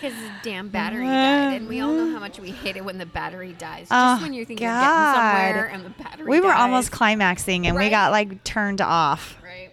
[0.00, 2.98] Because the damn battery died, and we all know how much we hate it when
[2.98, 3.88] the battery dies.
[3.88, 4.64] Just Oh, when you think God.
[4.64, 6.26] you're getting somewhere and the battery.
[6.30, 6.60] We were dies.
[6.60, 9.36] almost climaxing and we got like turned off.
[9.42, 9.70] right.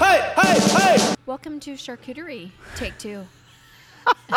[0.00, 0.58] Hey, hey,
[0.96, 1.14] hey!
[1.26, 2.50] Welcome to charcuterie.
[2.74, 3.24] Take two.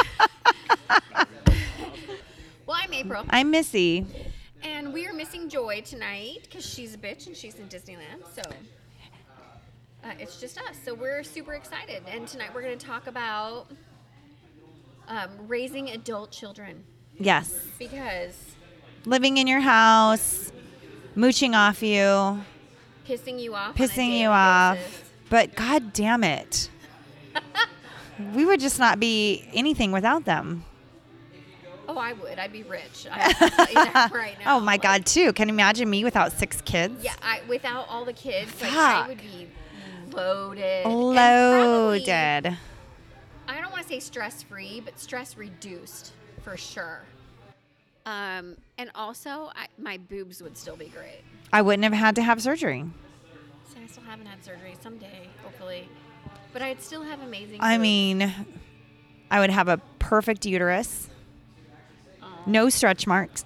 [2.66, 4.06] well, I'm April, I'm Missy.
[4.62, 8.22] and we are missing Joy tonight because she's a bitch and she's in Disneyland.
[8.36, 8.42] So
[10.04, 10.78] uh, it's just us.
[10.84, 13.68] So we're super excited, and tonight we're going to talk about
[15.08, 16.84] um, raising adult children
[17.20, 17.54] Yes.
[17.78, 18.38] because
[19.06, 20.52] Living in your house,
[21.16, 22.40] mooching off you,
[23.08, 24.78] pissing you off, pissing you off.
[24.78, 25.04] basis.
[25.30, 26.70] But god damn it.
[28.34, 30.64] we would just not be anything without them.
[31.90, 32.40] Oh, I would.
[32.40, 33.08] I'd be rich.
[33.12, 34.56] I have to tell you that right now.
[34.58, 35.34] oh my Like, god, too.
[35.34, 37.04] Can you imagine me without six kids?
[37.04, 39.50] Yeah, I, without all the kids, like I would be
[40.14, 40.64] loaded.
[40.64, 42.58] and probably- Loaded.
[43.48, 47.02] I don't want to say stress free, but stress reduced for sure.
[48.06, 51.22] Um, and also, I, my boobs would still be great.
[51.52, 52.84] I wouldn't have had to have surgery.
[53.74, 54.76] See, I still haven't had surgery.
[54.82, 55.88] Someday, hopefully,
[56.52, 57.60] but I'd still have amazing.
[57.62, 57.82] I boobs.
[57.82, 58.34] mean,
[59.32, 61.10] I would have a perfect uterus.
[62.46, 63.46] No stretch marks.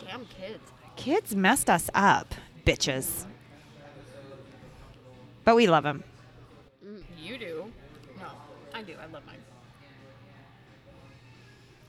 [0.00, 0.60] God damn kids.
[0.96, 2.34] Kids messed us up,
[2.66, 3.24] bitches.
[5.44, 6.04] But we love them.
[6.86, 7.72] Mm, you do.
[8.18, 8.28] No,
[8.74, 8.94] I do.
[9.00, 9.36] I love mine.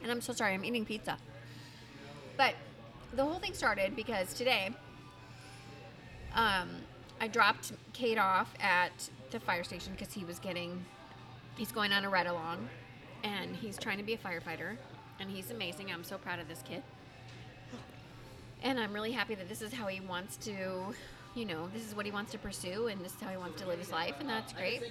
[0.01, 0.53] And I'm so sorry.
[0.53, 1.17] I'm eating pizza.
[2.37, 2.55] But
[3.13, 4.71] the whole thing started because today,
[6.33, 6.69] um,
[7.21, 10.83] I dropped Cade off at the fire station because he was getting,
[11.55, 12.67] he's going on a ride along,
[13.23, 14.77] and he's trying to be a firefighter,
[15.19, 15.91] and he's amazing.
[15.91, 16.83] I'm so proud of this kid.
[18.63, 20.93] And I'm really happy that this is how he wants to,
[21.35, 23.61] you know, this is what he wants to pursue, and this is how he wants
[23.61, 24.81] to live his life, and that's great.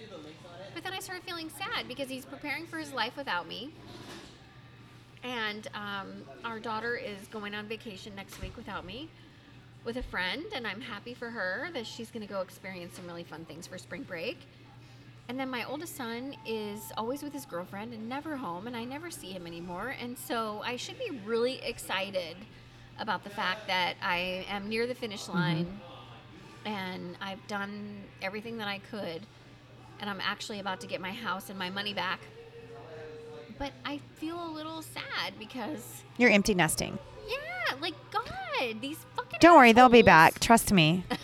[0.74, 3.72] But then I started feeling sad because he's preparing for his life without me.
[5.22, 9.08] And um, our daughter is going on vacation next week without me
[9.84, 13.06] with a friend, and I'm happy for her that she's going to go experience some
[13.06, 14.38] really fun things for spring break.
[15.28, 18.84] And then my oldest son is always with his girlfriend and never home, and I
[18.84, 19.94] never see him anymore.
[20.00, 22.36] And so I should be really excited
[22.98, 25.80] about the fact that I am near the finish line
[26.64, 29.26] and I've done everything that I could,
[30.00, 32.20] and I'm actually about to get my house and my money back.
[33.58, 36.98] But I feel a little sad because, You're empty nesting.
[37.28, 39.38] yeah, like God, these fucking.
[39.40, 40.40] Don't worry, they'll be back.
[40.40, 41.04] Trust me.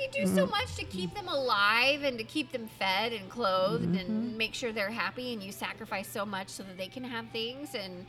[0.00, 0.50] You do so mm-hmm.
[0.50, 4.36] much to keep them alive and to keep them fed and clothed and mm-hmm.
[4.38, 7.74] make sure they're happy, and you sacrifice so much so that they can have things,
[7.74, 8.06] and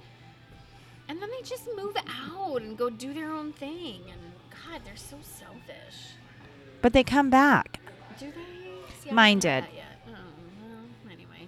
[1.09, 4.03] and then they just move out and go do their own thing.
[4.09, 4.31] And
[4.71, 6.13] God, they're so selfish.
[6.81, 7.81] But they come back.
[8.17, 9.01] Do they?
[9.03, 9.69] See, I Mine haven't had did.
[9.71, 9.85] that yet.
[10.07, 10.11] Oh,
[10.61, 11.47] well, anyway,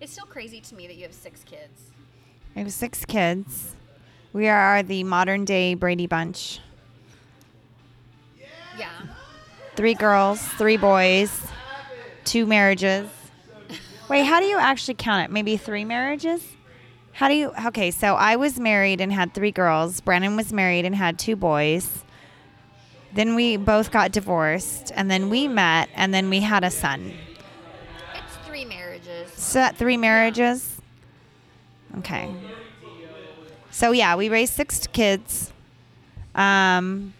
[0.00, 1.90] it's still crazy to me that you have six kids.
[2.56, 3.76] I have six kids.
[4.32, 6.60] We are the modern day Brady Bunch.
[8.76, 8.90] Yeah.
[9.76, 11.40] Three girls, three boys,
[12.24, 13.08] two marriages.
[14.08, 15.32] Wait, how do you actually count it?
[15.32, 16.42] Maybe three marriages?
[17.12, 17.52] How do you?
[17.66, 20.00] Okay, so I was married and had three girls.
[20.00, 22.04] Brandon was married and had two boys.
[23.18, 27.14] Then we both got divorced, and then we met, and then we had a son.
[28.14, 29.32] It's three marriages.
[29.34, 30.80] So that three marriages.
[31.98, 32.32] Okay.
[33.72, 35.52] So yeah, we raised six kids.
[36.36, 37.12] Um,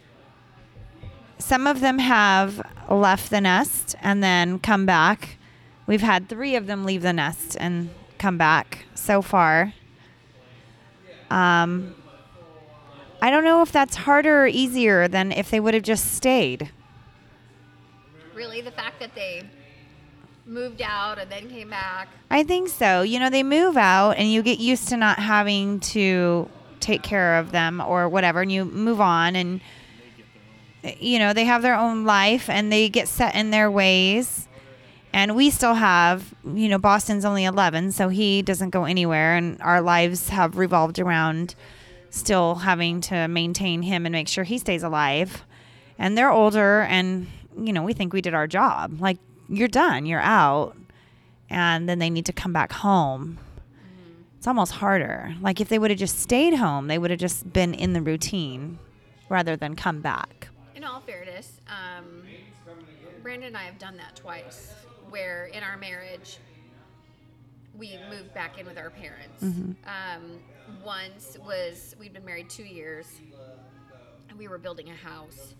[1.38, 5.36] some of them have left the nest and then come back.
[5.88, 9.74] We've had three of them leave the nest and come back so far.
[11.28, 11.96] Um,
[13.20, 16.70] I don't know if that's harder or easier than if they would have just stayed.
[18.34, 19.44] Really, the fact that they
[20.46, 22.08] moved out and then came back.
[22.30, 23.02] I think so.
[23.02, 26.48] You know, they move out and you get used to not having to
[26.80, 29.60] take care of them or whatever, and you move on and
[30.98, 34.48] you know, they have their own life and they get set in their ways.
[35.12, 39.60] And we still have, you know, Boston's only 11, so he doesn't go anywhere and
[39.60, 41.54] our lives have revolved around
[42.10, 45.44] still having to maintain him and make sure he stays alive.
[45.98, 47.26] And they're older and
[47.56, 49.00] you know, we think we did our job.
[49.00, 49.18] Like
[49.48, 50.76] you're done, you're out
[51.50, 53.38] and then they need to come back home.
[54.36, 55.34] It's almost harder.
[55.40, 58.00] Like if they would have just stayed home, they would have just been in the
[58.00, 58.78] routine
[59.28, 60.48] rather than come back.
[60.76, 62.22] In all fairness, um,
[63.22, 64.72] Brandon and I have done that twice,
[65.10, 66.38] where in our marriage,
[67.76, 69.42] we moved back in with our parents.
[69.42, 70.38] Um,
[70.84, 73.06] once was we'd been married two years,
[74.28, 75.54] And we were building a house,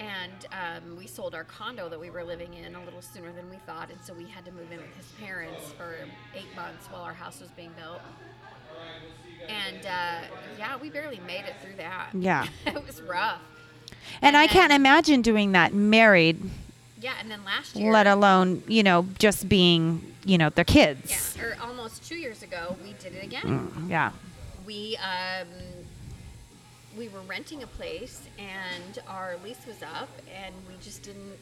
[0.00, 3.48] and um, we sold our condo that we were living in a little sooner than
[3.50, 5.94] we thought, and so we had to move in with his parents for
[6.34, 8.00] eight months while our house was being built.
[9.48, 10.26] And uh,
[10.58, 12.10] yeah, we barely made it through that.
[12.14, 12.46] Yeah.
[12.66, 13.40] it was rough.
[14.22, 16.40] And I And can't imagine doing that married,
[17.04, 21.36] Yeah, and then last year, let alone, you know, just being, you know, their kids.
[21.36, 23.86] yeah, or almost two years ago, we did it again.
[23.90, 24.12] Yeah.
[24.66, 25.46] we um,
[26.96, 31.36] we were renting a place and our lease was up and we just didn't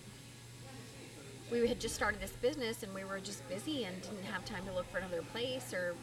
[1.52, 4.64] we had just started this business and we were just busy and didn't have time
[4.66, 5.94] to look for another place or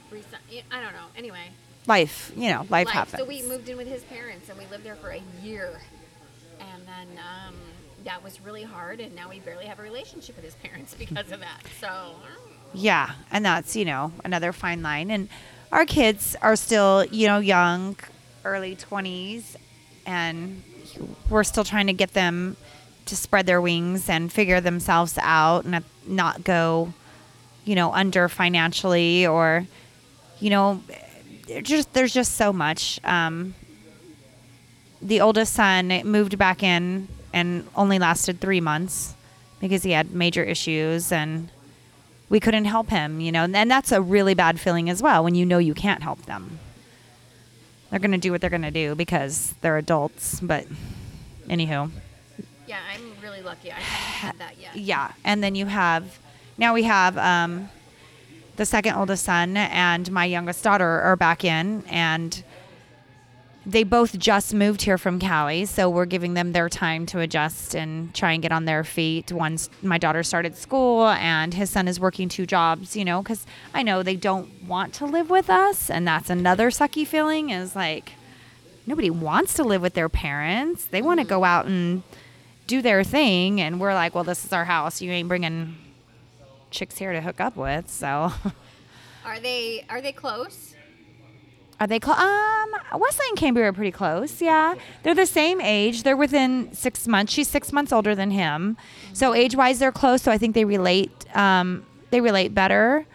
[0.71, 1.07] I don't know.
[1.17, 1.47] Anyway,
[1.85, 2.89] Life, you know, life, life.
[2.89, 3.17] happens.
[3.21, 5.81] So we moved in with his parents and we lived there for a year,
[6.59, 7.55] and then um,
[8.03, 8.99] that was really hard.
[8.99, 11.61] And now we barely have a relationship with his parents because of that.
[11.79, 12.15] So
[12.73, 15.11] Yeah, and that's, you know, another fine line.
[15.11, 15.29] And
[15.71, 17.95] our kids are still, you know, young,
[18.43, 19.55] early 20s,
[20.05, 20.63] and
[21.29, 22.57] we're still trying to get them
[23.05, 26.93] to spread their wings and figure themselves out and not go,
[27.65, 29.67] you know, under financially or,
[30.39, 30.81] you know,
[31.63, 32.99] just there's just so much.
[33.03, 33.55] Um,
[35.01, 39.15] the oldest son moved back in and only lasted three months
[39.59, 41.49] because he had major issues and
[42.29, 45.35] we couldn't help him, you know, and that's a really bad feeling as well when
[45.35, 46.59] you know you can't help them.
[47.89, 50.67] They're going to do what they're going to do because they're adults, but
[51.47, 51.89] anywho.
[52.67, 53.71] yeah, I'm really lucky.
[53.71, 54.75] I haven't had that yet.
[54.75, 56.19] Yeah, and then you have
[56.57, 57.69] now we have um,
[58.57, 62.43] the second oldest son and my youngest daughter are back in, and
[63.65, 67.75] they both just moved here from Cali, so we're giving them their time to adjust
[67.75, 69.31] and try and get on their feet.
[69.31, 73.45] Once my daughter started school, and his son is working two jobs, you know, because
[73.73, 77.49] I know they don't want to live with us, and that's another sucky feeling.
[77.49, 78.13] Is like
[78.87, 82.03] nobody wants to live with their parents; they want to go out and
[82.65, 85.01] do their thing, and we're like, well, this is our house.
[85.01, 85.75] You ain't bringing
[86.71, 88.31] chicks here to hook up with, so.
[89.25, 90.68] Are they are they close?
[91.79, 92.17] Are they close?
[92.17, 94.41] Um, Wesley and Cambria are pretty close.
[94.41, 96.03] Yeah, they're the same age.
[96.03, 97.31] They're within six months.
[97.31, 98.77] She's six months older than him,
[99.13, 100.21] so age wise they're close.
[100.21, 101.25] So I think they relate.
[101.35, 103.05] Um, they relate better,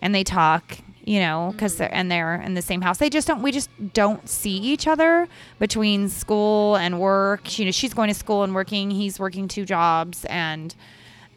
[0.00, 0.78] and they talk.
[1.06, 2.96] You know, because they're and they're in the same house.
[2.96, 3.42] They just don't.
[3.42, 5.28] We just don't see each other
[5.58, 7.58] between school and work.
[7.58, 8.90] You know, she's going to school and working.
[8.90, 10.74] He's working two jobs, and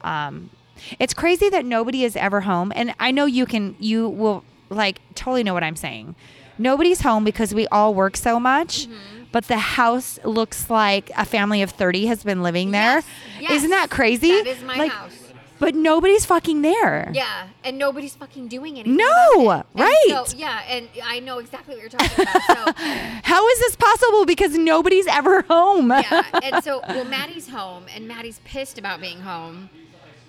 [0.04, 0.51] um,
[1.00, 2.72] it's crazy that nobody is ever home.
[2.78, 3.75] And I know you can.
[3.78, 6.16] You will like totally know what I'm saying.
[6.57, 8.88] Nobody's home because we all work so much.
[8.88, 9.24] Mm-hmm.
[9.31, 13.04] But the house looks like a family of 30 has been living there.
[13.39, 13.63] Yes, yes.
[13.63, 14.30] not that crazy?
[14.31, 15.27] That is my Like, house.
[15.59, 17.12] But nobody's fucking there.
[17.13, 18.95] Yeah, and nobody's fucking doing anything.
[18.95, 19.80] No, about it.
[19.81, 20.27] Right.
[20.27, 22.42] So, yeah, and I know exactly what you're talking about.
[22.77, 22.83] So
[23.24, 24.25] How is this possible?
[24.25, 25.89] Because nobody's ever home.
[25.89, 29.69] yeah, and so well, Maddie's home, and Maddie's pissed about being home.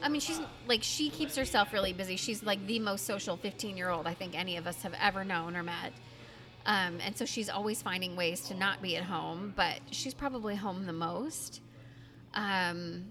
[0.02, 2.16] I mean, she's like she keeps herself really busy.
[2.16, 5.24] She's like the most social 15 year old I think any of us have ever
[5.24, 5.92] known or met.
[6.68, 10.54] Um, and so she's always finding ways to not be at home, but she's probably
[10.54, 11.62] home the most.
[12.34, 13.06] Um,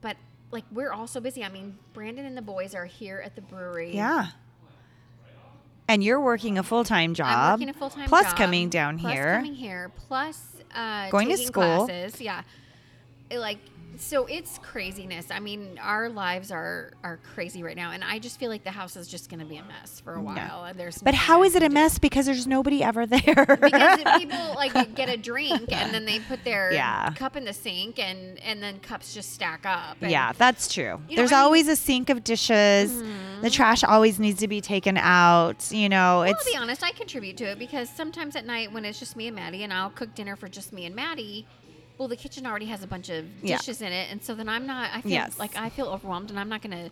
[0.00, 0.16] but
[0.50, 1.44] like we're all so busy.
[1.44, 3.94] I mean, Brandon and the boys are here at the brewery.
[3.94, 4.28] Yeah.
[5.88, 7.26] And you're working a full time job.
[7.28, 8.36] I'm working a full time Plus job.
[8.36, 9.34] coming down plus here.
[9.36, 9.90] coming here.
[10.08, 10.40] Plus
[10.74, 11.84] uh, Going to school.
[11.86, 12.18] Classes.
[12.18, 12.42] Yeah,
[13.28, 13.58] It, like
[13.98, 15.30] so it's craziness.
[15.30, 18.70] I mean, our lives are are crazy right now, and I just feel like the
[18.70, 20.64] house is just going to be a mess for a while.
[20.64, 21.98] And there's But how is it a mess?
[21.98, 23.22] Because there's nobody ever there.
[23.62, 27.12] because if people like get a drink and then they put their Yeah.
[27.14, 29.96] cup in the sink and and then cups just stack up.
[30.00, 31.00] And yeah, that's true.
[31.08, 32.96] You know, There's I mean- always a sink of dishes.
[32.98, 33.46] The mm-hmm.
[33.48, 35.70] trash always needs to be taken out.
[35.72, 38.72] You know, Well, it's I'll be honest, I contribute to it because sometimes at night
[38.72, 41.46] when it's just me and Maddie and I'll cook dinner for just me and Maddie,
[42.02, 43.58] well, the kitchen already has a bunch of Yeah.
[43.58, 44.90] dishes in it, and so then I'm not.
[44.92, 45.38] I feel Yes.
[45.38, 46.90] like I feel overwhelmed, and I'm not going to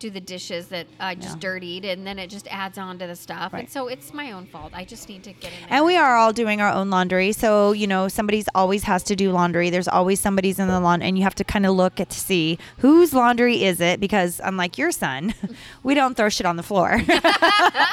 [0.00, 1.40] do the dishes that I just Yeah.
[1.40, 4.46] dirtied, and then it just adds on to the stuff, and so it's my own
[4.46, 4.72] fault.
[4.74, 5.76] I just need to get in there.
[5.76, 7.30] And we are all doing our own laundry.
[7.30, 9.70] So, you know, somebody's always has to do laundry.
[9.70, 12.18] There's always somebody's in the laundry, and you have to kind of look at to
[12.18, 15.32] see whose laundry is it because, unlike your son,
[15.84, 17.00] we don't throw shit on the floor.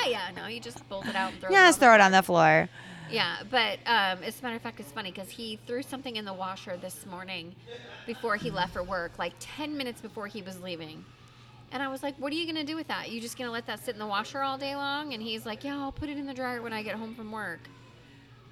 [0.07, 2.23] yeah, no, you just fold it out and throw yeah, it throw it on the
[2.23, 2.67] floor.
[3.11, 6.25] Yeah, but um, as a matter of fact, it's funny because he threw something in
[6.25, 7.55] the washer this morning
[8.05, 11.03] before he left for work, like 10 minutes before he was leaving.
[11.71, 13.11] And I was like, What are you going to do with that?
[13.11, 15.13] You just going to let that sit in the washer all day long?
[15.13, 17.31] And he's like, Yeah, I'll put it in the dryer when I get home from
[17.31, 17.59] work.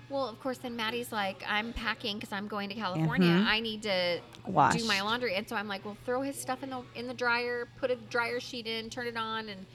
[0.09, 3.27] Well, of course, then Maddie's like, I'm packing because I'm going to California.
[3.29, 3.45] Mhm.
[3.47, 4.75] I need to Wash.
[4.75, 5.33] do my laundry.
[5.35, 7.95] And so I'm like, Well, throw his stuff in the in the dryer, put a
[7.95, 9.65] dryer sheet in, turn it on, and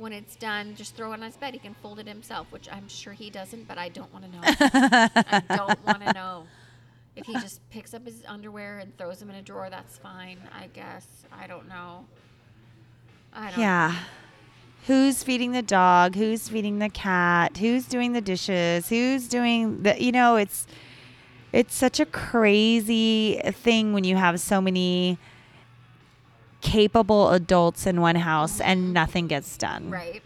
[0.00, 1.52] when it's done, just throw it on his bed.
[1.54, 4.30] He can fold it himself, which I'm sure he doesn't, but I don't want to
[4.32, 4.40] know.
[4.42, 6.46] I don't want to know.
[7.16, 10.38] if he just picks up his underwear and throws them in a drawer, that's fine.
[10.58, 11.06] I guess.
[11.32, 12.06] I don't know.
[13.32, 13.60] I don't.
[13.60, 13.94] Yeah.
[14.86, 16.16] Who's feeding the dog?
[16.16, 17.58] Who's feeding the cat?
[17.58, 18.88] Who's doing the dishes?
[18.88, 20.66] Who's doing the you know, it's
[21.52, 25.18] it's such a crazy thing when you have so many
[26.60, 29.90] capable adults in one house and nothing gets done.
[29.90, 30.22] Right.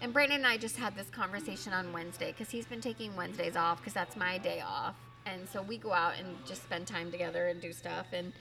[0.00, 3.56] And Brandon and I just had this conversation on Wednesday because he's been taking Wednesdays
[3.56, 4.96] off because that's my day off.
[5.26, 8.06] And so we go out and just spend time together and do stuff.
[8.12, 8.32] And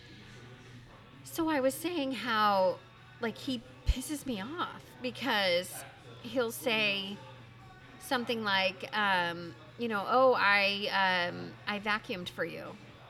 [1.23, 2.77] so I was saying how,
[3.21, 5.71] like, he pisses me off because
[6.23, 7.17] he'll say
[7.99, 12.63] something like, um, you know, oh, I um, I vacuumed for you.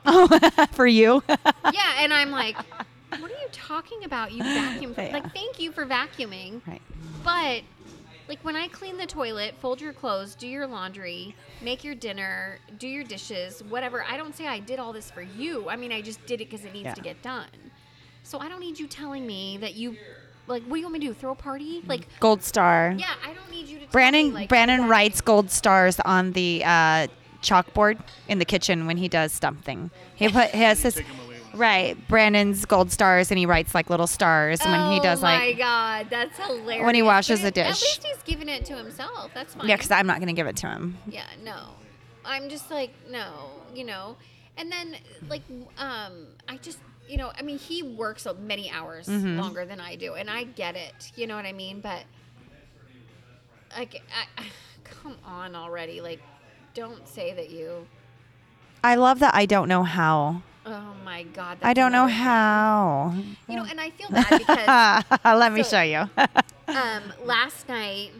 [0.05, 0.27] Oh,
[0.71, 1.21] For you.
[1.29, 2.90] yeah, and I'm like, what are you
[3.51, 4.31] talking about?
[4.31, 4.96] You vacuum?
[4.98, 5.13] Yeah.
[5.13, 6.62] Like, thank you for vacuuming.
[6.67, 6.81] right.
[7.24, 7.62] But
[8.27, 12.60] like when I clean the toilet, fold your clothes, do your laundry, make your dinner,
[12.79, 14.03] do your dishes, whatever.
[14.03, 15.70] I don't say I did all this for you.
[15.70, 16.93] I mean, I just did it because it needs Yeah.
[16.93, 17.48] to get done.
[18.24, 19.98] So I don't need you telling me that you
[20.48, 20.63] like.
[20.63, 21.13] What do you want me to do?
[21.13, 21.81] Throw a party?
[21.88, 22.96] Like, Gold star.
[22.98, 23.86] yeah, I don't need you to.
[23.86, 24.91] Tell Brandon me, like, Brandon exactly.
[24.91, 27.08] writes gold stars on the uh,
[27.41, 29.89] chalkboard in the kitchen when he does something.
[30.15, 31.01] He put he has his
[31.51, 34.91] Take 'em away with right Brandon's gold stars and he writes like little stars when
[34.91, 35.41] he does like.
[35.41, 36.86] Oh my god, that's hilarious.
[36.86, 37.81] when he washes But a it- At dish.
[37.84, 39.31] least he's giving it to himself.
[39.34, 39.67] That's fine.
[39.67, 40.98] yeah because I'm not gonna give it to him.
[41.08, 41.58] Yeah, no.
[42.25, 44.15] I'm just like, no, you know.
[44.58, 44.96] And then
[45.29, 45.41] like
[45.77, 49.39] um I just you know, I mean he works so many hours Mm-hmm.
[49.39, 51.12] longer than I do and I get it.
[51.15, 51.81] You know what I mean?
[51.81, 52.03] But
[53.77, 54.01] like
[54.38, 54.43] I,
[54.84, 56.01] come on already.
[56.01, 56.22] Like
[56.74, 57.88] don't say that you
[58.84, 60.41] I love that I don't know how.
[60.65, 61.58] Oh my god.
[61.62, 63.15] I don't know how.
[63.50, 64.30] You know, and I feel bad
[65.10, 66.10] because Let me show you.
[66.68, 68.12] um, last night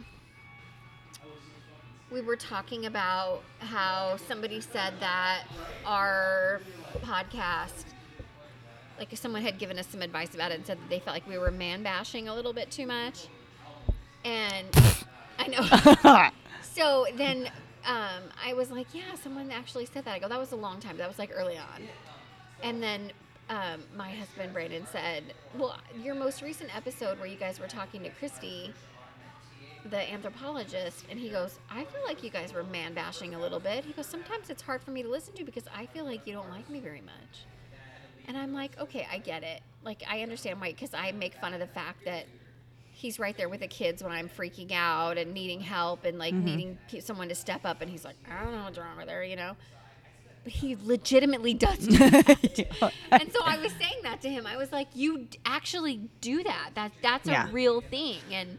[2.10, 5.44] we were talking about how somebody said that
[5.86, 6.60] our
[7.00, 7.84] podcast
[8.98, 11.26] like someone had given us some advice about it and said that they felt like
[11.26, 13.28] we were man bashing a little bit too much
[14.24, 14.68] and
[15.38, 16.30] i know
[16.62, 17.50] so then
[17.86, 20.78] um, i was like yeah someone actually said that i go that was a long
[20.80, 21.88] time that was like early on
[22.62, 23.12] and then
[23.48, 28.02] um, my husband Brandon said, "Well, your most recent episode where you guys were talking
[28.04, 28.72] to Christy,
[29.90, 33.60] the anthropologist, and he goes, I feel like you guys were man bashing a little
[33.60, 33.84] bit.
[33.84, 36.32] He goes, sometimes it's hard for me to listen to because I feel like you
[36.32, 37.44] don't like me very much.
[38.28, 39.60] And I'm like, okay, I get it.
[39.84, 42.26] Like I understand why, because I make fun of the fact that."
[42.94, 46.34] He's right there with the kids when I'm freaking out and needing help and like
[46.34, 47.80] needing someone to step up.
[47.80, 49.56] And he's like, I don't know what's wrong with her, you know?
[50.44, 52.92] But he legitimately does do that.
[53.12, 54.46] and so I was saying that to him.
[54.46, 56.70] I was like, "You actually do that.
[56.74, 57.48] That that's Yeah.
[57.48, 58.58] a real thing." And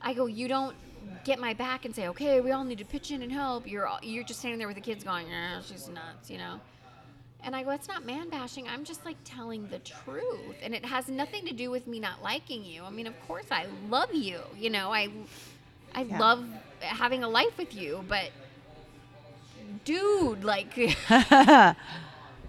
[0.00, 0.76] I go, "You don't
[1.24, 3.86] get my back and say, "Okay, we all need to pitch in and help." You're
[3.88, 6.60] all, you're just standing there with the kids going, "Yeah, she's nuts," you know.
[7.42, 8.68] And I go, "It's not man bashing.
[8.68, 12.22] I'm just like telling the truth, and it has nothing to do with me not
[12.22, 12.84] liking you.
[12.84, 14.38] I mean, of course I love you.
[14.56, 15.08] You know, I
[15.92, 16.18] I Yeah.
[16.20, 16.46] love
[16.80, 18.30] having a life with you, but."
[19.86, 20.76] Dude, like
[21.08, 21.76] Like,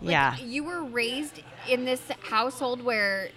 [0.01, 0.38] yeah.
[0.38, 3.29] You were raised in this household where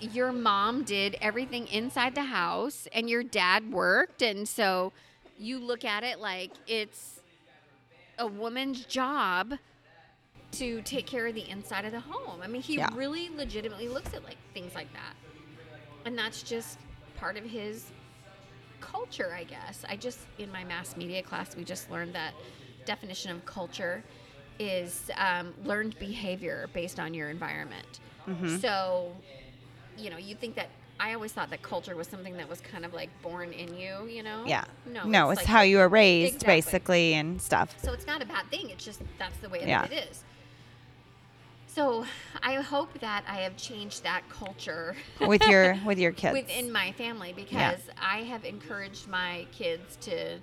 [0.00, 4.22] your mom did everything inside the house and your dad worked.
[4.22, 4.92] And so
[5.38, 7.20] you look at it like it's
[8.18, 9.54] a woman's job
[10.52, 12.40] to take care of the inside of the home.
[12.42, 12.88] I mean, he Yeah.
[12.94, 15.14] really legitimately looks at like things like that.
[16.04, 16.78] And that's just
[17.18, 17.92] part of his
[18.80, 19.84] culture, I guess.
[19.88, 22.32] I just, in my mass media class, we just learned that
[22.84, 24.02] definition of culture
[24.58, 28.00] is um, learned behavior based on your environment.
[28.28, 28.58] Mm-hmm.
[28.58, 29.12] So,
[29.96, 30.68] you know, you think that
[30.98, 34.06] I always thought that culture was something that was kind of like born in you,
[34.06, 34.44] you know?
[34.46, 34.64] Yeah.
[34.84, 36.56] No, No, it's like- how you were raised Exactly.
[36.56, 37.74] basically and stuff.
[37.82, 38.68] so it's not a bad thing.
[38.68, 39.82] It's just that's the way Yeah.
[39.86, 40.24] that it is.
[41.66, 42.04] So
[42.42, 46.32] I hope that I have changed that culture with your with your kids.
[46.34, 50.38] within my family because I have encouraged my kids to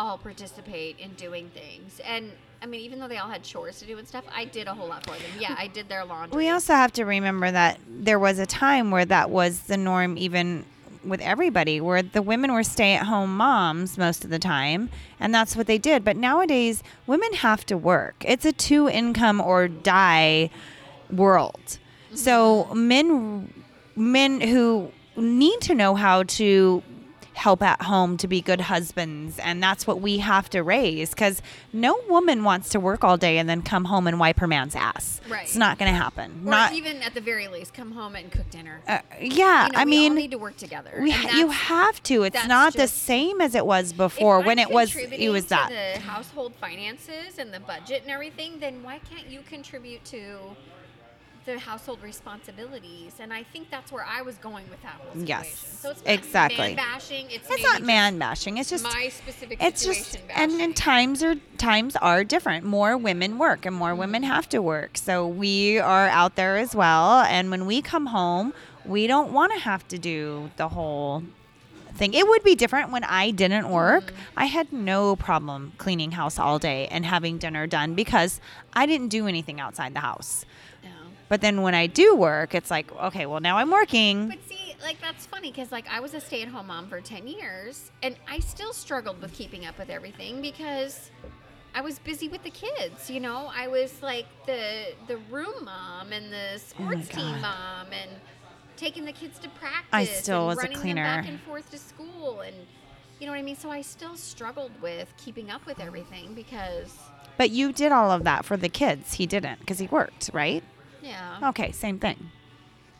[0.00, 2.00] all participate in doing things.
[2.04, 4.66] And I mean, even though they all had chores to do and stuff, I did
[4.66, 5.30] a whole lot for them.
[5.38, 6.36] Yeah, I did their laundry.
[6.36, 10.16] We also have to remember that there was a time where that was the norm,
[10.16, 10.64] even
[11.04, 14.88] with everybody, where the women were stay at home moms most of the time,
[15.18, 16.02] and that's what they did.
[16.02, 18.24] But nowadays, women have to work.
[18.26, 20.50] It's a two income or die
[21.10, 21.78] world.
[22.14, 22.88] So mm-hmm.
[22.88, 23.54] men
[23.96, 26.82] men who need to know how to
[27.40, 31.40] help at home to be good husbands and that's what we have to raise cuz
[31.72, 34.76] no woman wants to work all day and then come home and wipe her man's
[34.76, 35.20] ass.
[35.28, 35.44] Right.
[35.44, 36.42] It's not going to happen.
[36.44, 38.80] Or not even at the very least, come home and cook dinner.
[38.86, 40.92] uh, yeah, You know, I we mean all need to work together.
[41.00, 42.24] we ha- you have to.
[42.24, 45.68] It's not the same as it was before when it was it was that.
[45.70, 48.58] the household finances and the budget and everything.
[48.60, 50.56] Then why can't you contribute to
[51.46, 53.14] the household responsibilities?
[53.18, 55.26] And I think that's where I was going with that whole situation.
[55.26, 56.74] Yes, so it's exactly.
[57.10, 57.30] Bashing.
[57.30, 58.58] It's, It's not man bashing.
[58.58, 60.02] It's just my specific it's situation.
[60.04, 60.60] just and, bashing.
[60.62, 64.96] and times are times are different more women work and more women have to work
[64.96, 68.54] so we are out there as well and when we come home
[68.86, 71.22] we don't want to have to do the whole
[71.96, 74.38] thing it would be different when i didn't work Mm-hmm.
[74.38, 78.40] i had no problem cleaning house all day and having dinner done because
[78.72, 80.46] i didn't do anything outside the house
[80.82, 80.88] No.
[81.28, 84.69] but then when i do work it's like okay well now i'm working But see,
[84.82, 88.38] like that's funny because like I was a stay-at-home mom for ten years, and I
[88.40, 91.10] still struggled with keeping up with everything because
[91.74, 93.10] I was busy with the kids.
[93.10, 97.32] You know, I was like the the room mom and the oh sports team Oh
[97.32, 97.40] God.
[97.42, 98.10] mom and
[98.76, 99.88] taking the kids to practice.
[99.92, 101.02] I still and was a running cleaner.
[101.02, 102.56] them back and forth to school, and
[103.18, 103.56] you know what I mean.
[103.56, 106.96] So I still struggled with keeping up with everything because
[107.36, 110.62] but you did all of that for the kids he didn't because he worked right
[111.02, 111.48] yeah.
[111.50, 112.30] Okay, same thing.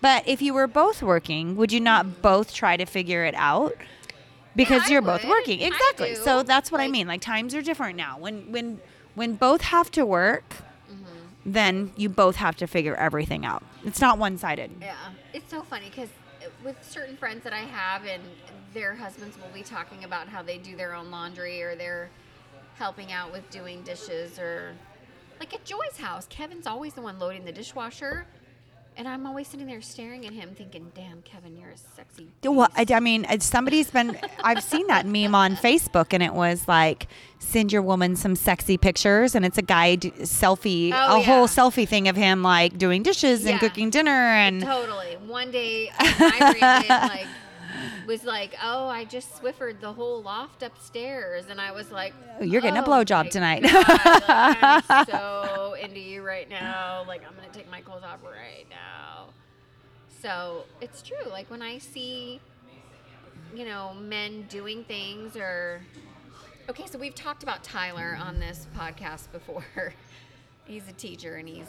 [0.00, 3.74] But if you were both working, would you not both try to figure it out?
[4.56, 5.60] Because I you're both working.
[5.60, 6.14] Exactly.
[6.14, 7.06] So that's what I mean.
[7.06, 8.18] Like times are different now.
[8.18, 8.80] When when
[9.14, 10.44] when both have to work,
[10.90, 11.52] Mm-hmm.
[11.52, 13.62] then you both have to figure everything out.
[13.84, 14.72] It's not one-sided.
[14.80, 14.96] Yeah,
[15.32, 16.08] it's so funny because
[16.64, 18.22] with certain friends that I have, and
[18.74, 22.08] their husbands will be talking about how they do their own laundry or they're
[22.76, 24.72] helping out with doing dishes, or
[25.38, 28.26] like at Joy's house, Kevin's always the one loading the dishwasher,
[29.00, 32.68] and I'm always sitting there staring at him, thinking, "Damn, Kevin, you're a sexy." Well,
[32.76, 32.84] I.
[32.92, 34.18] I mean, somebody's been.
[34.44, 37.06] I've seen that meme on Facebook, and it was like,
[37.38, 41.46] "Send your woman some sexy pictures," and it's a guy d- selfie, Oh, a whole
[41.46, 45.16] selfie thing of him like doing dishes and cooking dinner, and Totally.
[45.26, 47.26] One day, uh, my Brandon like
[48.06, 52.44] was like, "Oh, I just Swiffered the whole loft upstairs," and I was like, Oh,
[52.44, 57.04] you're getting a "Oh blowjob tonight." God, like, I'm so into you right now.
[57.06, 59.28] Like, I'm gonna take my clothes off right now.
[60.20, 61.28] So it's true.
[61.30, 62.40] Like when I see,
[63.54, 65.80] you know, men doing things or.
[66.68, 69.64] Okay, so we've talked about Tyler on this podcast before.
[70.66, 71.66] he's a teacher and he's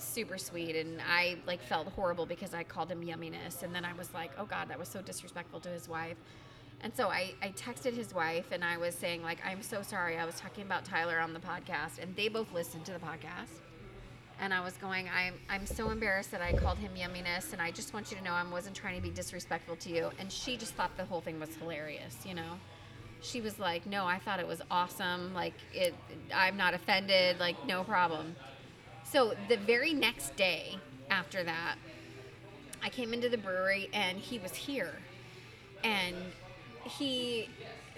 [0.00, 3.92] super sweet and I like felt horrible because I called him yumminess and then I
[3.92, 6.16] was like, "Oh god, that was so disrespectful to his wife."
[6.80, 10.18] And so I, I texted his wife and I was saying like, "I'm so sorry.
[10.18, 13.60] I was talking about Tyler on the podcast." And they both listened to the podcast.
[14.40, 17.70] And I was going, I'm I'm so embarrassed that I called him yumminess and I
[17.70, 20.10] just want you to know I wasn't trying to be disrespectful to you.
[20.18, 22.58] And she just thought the whole thing was hilarious, you know
[23.20, 25.34] she was like, "No, I thought it was awesome.
[25.34, 25.94] Like it,
[26.34, 27.40] I'm not offended.
[27.40, 28.36] Like no problem."
[29.10, 30.76] So the very next day
[31.10, 31.76] after that,
[32.82, 34.94] I came into the brewery and he was here,
[35.82, 36.14] and
[36.84, 37.48] he.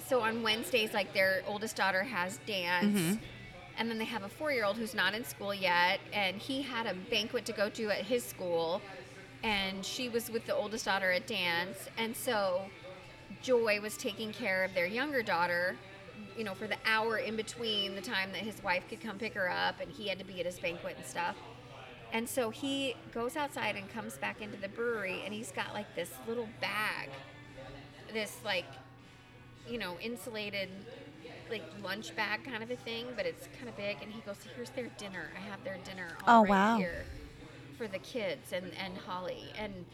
[0.07, 2.99] So on Wednesdays, like their oldest daughter has dance.
[2.99, 3.15] Mm-hmm.
[3.79, 6.61] And then they have a four year old who's not in school yet, and he
[6.61, 8.83] had a banquet to go to at his school,
[9.43, 11.89] and she was with the oldest daughter at dance.
[11.97, 12.63] And so
[13.43, 15.77] Joy was taking care of their younger daughter,
[16.37, 19.35] you know, for the hour in between the time that his wife could come pick
[19.35, 21.37] her up and he had to be at his banquet and stuff.
[22.13, 25.95] And so he goes outside and comes back into the brewery and he's got like
[25.95, 27.11] this little bag,
[28.13, 28.67] this like,
[29.69, 30.69] you know, insulated
[31.51, 33.99] like lunch bag kind of a thing, but it's kind of big.
[34.03, 35.31] And he goes, "Here's their dinner.
[35.37, 36.77] I have their dinner oh, all Oh, right wow.
[36.79, 37.05] here
[37.77, 39.87] for the kids and and Holly." And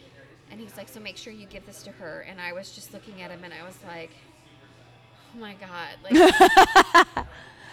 [0.50, 2.92] and he's like, "So make sure you give this to her." And I was just
[2.92, 4.10] looking at him, and I was like,
[5.36, 7.26] "Oh my god!" Like.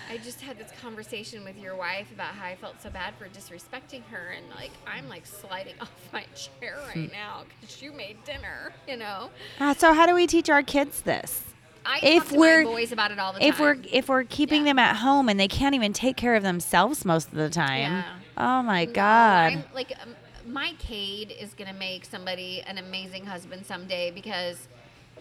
[0.10, 3.28] I just had this conversation with your wife about how I felt so bad for
[3.30, 8.23] disrespecting her, and like I'm like sliding off my chair right now because you made
[8.26, 9.30] dinner, you know.
[9.60, 11.43] Ah, so how do we teach our kids this?
[11.86, 13.62] I If we're- my boys about it all the If time.
[13.63, 14.71] we're if we're keeping Yeah.
[14.73, 17.91] them at home and they can't even take care of themselves most of the time.
[17.93, 18.04] Yeah.
[18.38, 19.54] Oh my No, god.
[19.54, 24.67] I'm, like um, my Cade is gonna make somebody an amazing husband someday because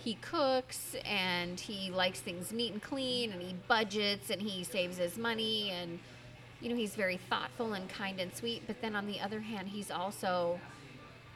[0.02, 4.96] he cooks and he likes things neat and clean and he budgets and he saves
[4.98, 5.98] his money and
[6.60, 8.62] you know he's very thoughtful and kind and sweet.
[8.66, 10.58] But then on the other hand, he's also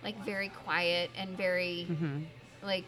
[0.02, 1.86] like very quiet and very
[2.62, 2.84] like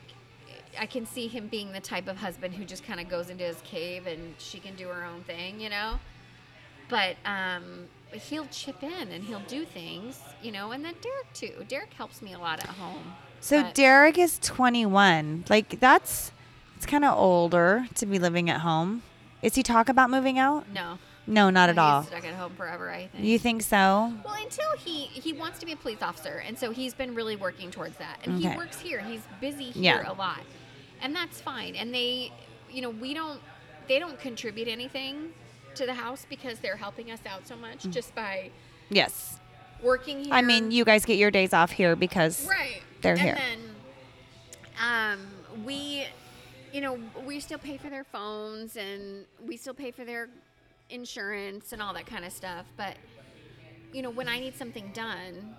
[0.78, 3.44] I can see him being the type of husband who just kind of goes into
[3.44, 5.98] his cave and she can do her own thing, you know.
[6.88, 10.72] But um, he'll chip in and he'll do things, you know.
[10.72, 11.64] And then Derek too.
[11.68, 13.14] Derek helps me a lot at home.
[13.40, 15.44] So But- Derek is 21.
[15.48, 16.32] Like that's
[16.76, 19.02] It's kind of older to be living at home.
[19.42, 20.68] Is he talk about moving out?
[20.68, 20.98] No.
[21.26, 22.04] No, not at all.
[22.04, 23.22] stuck at home forever, I think.
[23.24, 24.14] You think so?
[24.24, 27.36] Well, until he he wants to be a police officer, and so he's been really
[27.36, 28.20] working towards that.
[28.24, 28.50] And Okay.
[28.52, 29.00] he works here.
[29.00, 30.10] He's busy here Yeah.
[30.10, 30.40] a lot,
[31.02, 31.74] and that's fine.
[31.76, 32.32] And they,
[32.70, 33.40] you know, we don't
[33.88, 35.32] they don't contribute anything
[35.74, 38.50] to the house because they're helping us out so much just by
[38.90, 39.38] Yes.
[39.82, 40.32] working here.
[40.32, 40.36] Mm.
[40.36, 42.82] I mean, you guys get your days off here because right?
[43.00, 43.36] They're and here.
[43.36, 43.60] then,
[44.80, 45.20] um,
[45.64, 46.06] we,
[46.72, 50.28] you know, we still pay for their phones and we still pay for their
[50.90, 52.66] insurance and all that kind of stuff.
[52.76, 52.96] But,
[53.92, 55.54] you know, when I need something done,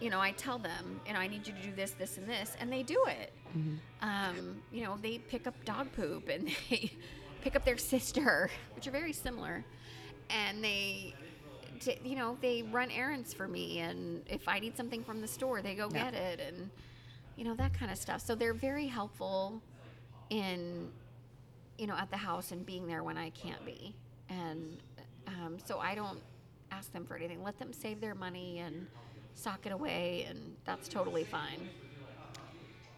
[0.00, 2.28] you know, I tell them, you know, I need you to do this, this, and
[2.28, 3.32] this, and they do it.
[3.56, 3.74] Mm-hmm.
[4.02, 6.90] Um, you know, they pick up dog poop and they
[7.42, 9.64] pick up their sister, which are very similar,
[10.30, 11.14] and they,
[11.84, 15.28] t- you know, they run errands for me, and if I need something from the
[15.28, 16.10] store, they go Yeah.
[16.10, 16.70] get it, and
[17.36, 18.20] you know that kind of stuff.
[18.20, 19.60] So they're very helpful
[20.30, 20.90] in,
[21.78, 23.94] you know, at the house and being there when I can't be,
[24.28, 24.78] and
[25.26, 26.20] um, so I don't
[26.70, 27.42] ask them for anything.
[27.42, 28.86] Let them save their money and
[29.34, 31.68] sock it away, and that's totally fine.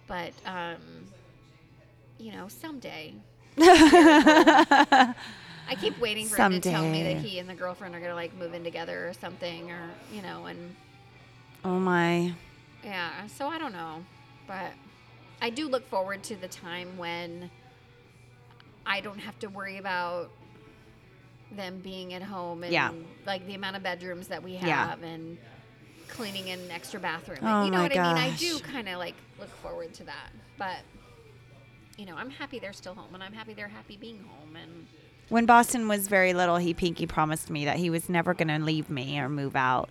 [0.07, 0.79] But um,
[2.18, 3.14] you know, someday.
[5.68, 8.14] I keep waiting for him to tell me that he and the girlfriend are gonna
[8.14, 10.74] like move in together or something, or you know, and
[11.64, 12.33] oh my.
[12.85, 13.26] yeah.
[13.26, 14.05] So I don't know,
[14.46, 14.72] but
[15.42, 17.50] I do look forward to the time when
[18.87, 20.31] I don't have to worry about
[21.52, 22.92] them being at home and Yeah.
[23.26, 24.88] like the amount of bedrooms that we Yeah.
[24.88, 25.38] have and
[26.09, 27.38] cleaning an extra bathroom.
[27.42, 28.16] Oh you know what I mean?
[28.16, 30.79] I do kind of like look forward to that, but
[31.96, 34.87] you know, I'm happy they're still home and I'm happy they're happy being home and
[35.28, 38.58] When Boston was very little, he pinky promised me that he was never going to
[38.58, 39.90] leave me or move out.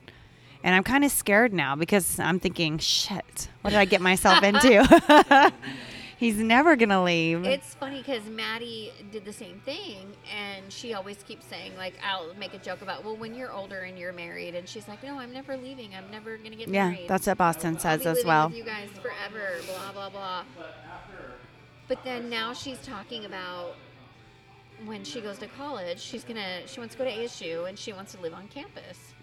[0.63, 4.43] And I'm kind of scared now because I'm thinking, shit, what did I get myself
[4.43, 5.51] into?
[6.17, 7.43] He's never going to leave.
[7.43, 12.33] It's funny because Maddie did the same thing, and she always keeps saying, like, I'll
[12.35, 15.19] make a joke about, well, when you're older and you're married, and she's like, no,
[15.19, 15.93] I'm never leaving.
[15.93, 17.09] I'm never gonna get yeah, married.
[17.09, 18.47] that's what Boston says as well.
[18.47, 19.57] With you guys forever.
[19.67, 20.43] Blah blah blah.
[21.89, 23.75] But then now she's talking about
[24.83, 27.93] when she goes to college, she's gonna she wants to go to ASU and she
[27.93, 29.13] wants to live on campus.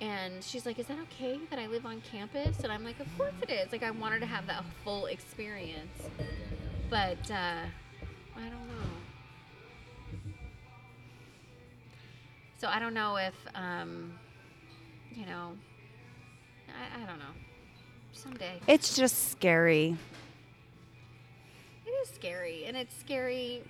[0.00, 3.06] And she's like, "Is that okay that I live on campus?" And I'm like, "Of
[3.18, 3.72] course it is.
[3.72, 6.02] Like I want her to have that full experience."
[6.88, 7.64] But uh,
[8.36, 8.90] I don't know.
[12.58, 14.12] So I don't know if um,
[15.12, 15.52] you know.
[16.68, 17.34] I, I don't know.
[18.12, 18.60] Someday.
[18.66, 19.96] It's just scary.
[21.86, 23.62] It is scary, and it's scary,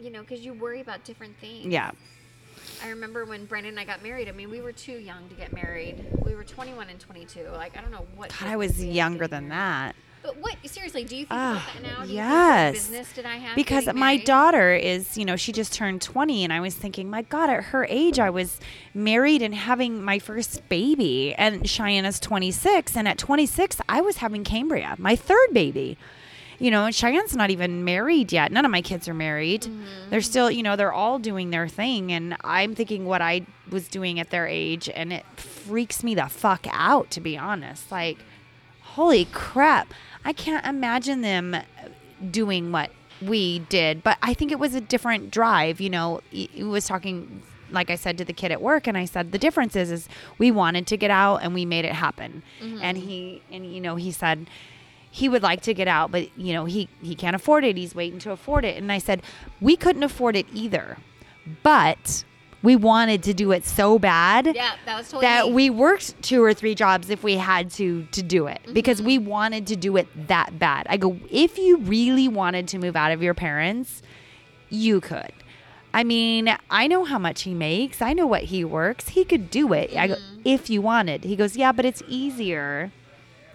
[0.00, 1.66] you know, because you worry about different things.
[1.66, 1.90] Yeah.
[2.82, 4.28] I remember when Brandon and I got married.
[4.28, 6.04] I mean, we were too young to get married.
[6.24, 7.48] We were 21 and 22.
[7.52, 8.30] Like, I don't know what.
[8.38, 9.96] God, I was business we had younger than that.
[10.22, 10.56] But what?
[10.64, 12.02] Seriously, do you think Ah, about that now?
[12.04, 12.72] Do you yes.
[12.74, 13.54] Business did I have?
[13.54, 17.22] because my daughter is, you know, she just turned 20 and I was thinking, my
[17.22, 18.58] god, at her age I was
[18.92, 24.16] married and having my first baby and Cheyenne is 26 and at 26 I was
[24.16, 25.96] having Cambria, my third baby.
[26.58, 28.50] You know, Cheyenne's not even married yet.
[28.50, 29.62] None of my kids are married.
[29.62, 30.10] Mm-hmm.
[30.10, 33.88] They're still, you know, they're all doing their thing and I'm thinking what I was
[33.88, 37.90] doing at their age and it freaks me the fuck out to be honest.
[37.92, 38.18] Like
[38.80, 39.92] holy crap.
[40.24, 41.56] I can't imagine them
[42.30, 42.90] doing what
[43.20, 45.80] we did, but I think it was a different drive.
[45.80, 49.04] You know, he was talking, like I said to the kid at work, and I
[49.04, 52.42] said the difference is, is we wanted to get out and we made it happen.
[52.82, 54.48] And he, and you know, he said
[55.16, 57.74] he would like to get out, but you know, he he can't afford it.
[57.74, 58.76] He's waiting to afford it.
[58.76, 59.22] And I said
[59.62, 60.98] we couldn't afford it either,
[61.62, 62.24] but
[62.62, 66.42] we wanted to do it so bad Yeah, that was totally that we worked two
[66.42, 68.74] or three jobs if we had to to do it mm-hmm.
[68.74, 70.86] because we wanted to do it that bad.
[70.90, 74.02] I go, if you really wanted to move out of your parents,
[74.68, 75.32] you could.
[75.94, 78.02] I mean, I know how much he makes.
[78.02, 79.08] I know what he works.
[79.08, 79.96] He could do it.
[79.96, 80.42] I go, mm-hmm.
[80.44, 81.24] if you wanted.
[81.24, 82.92] He goes, yeah, but it's easier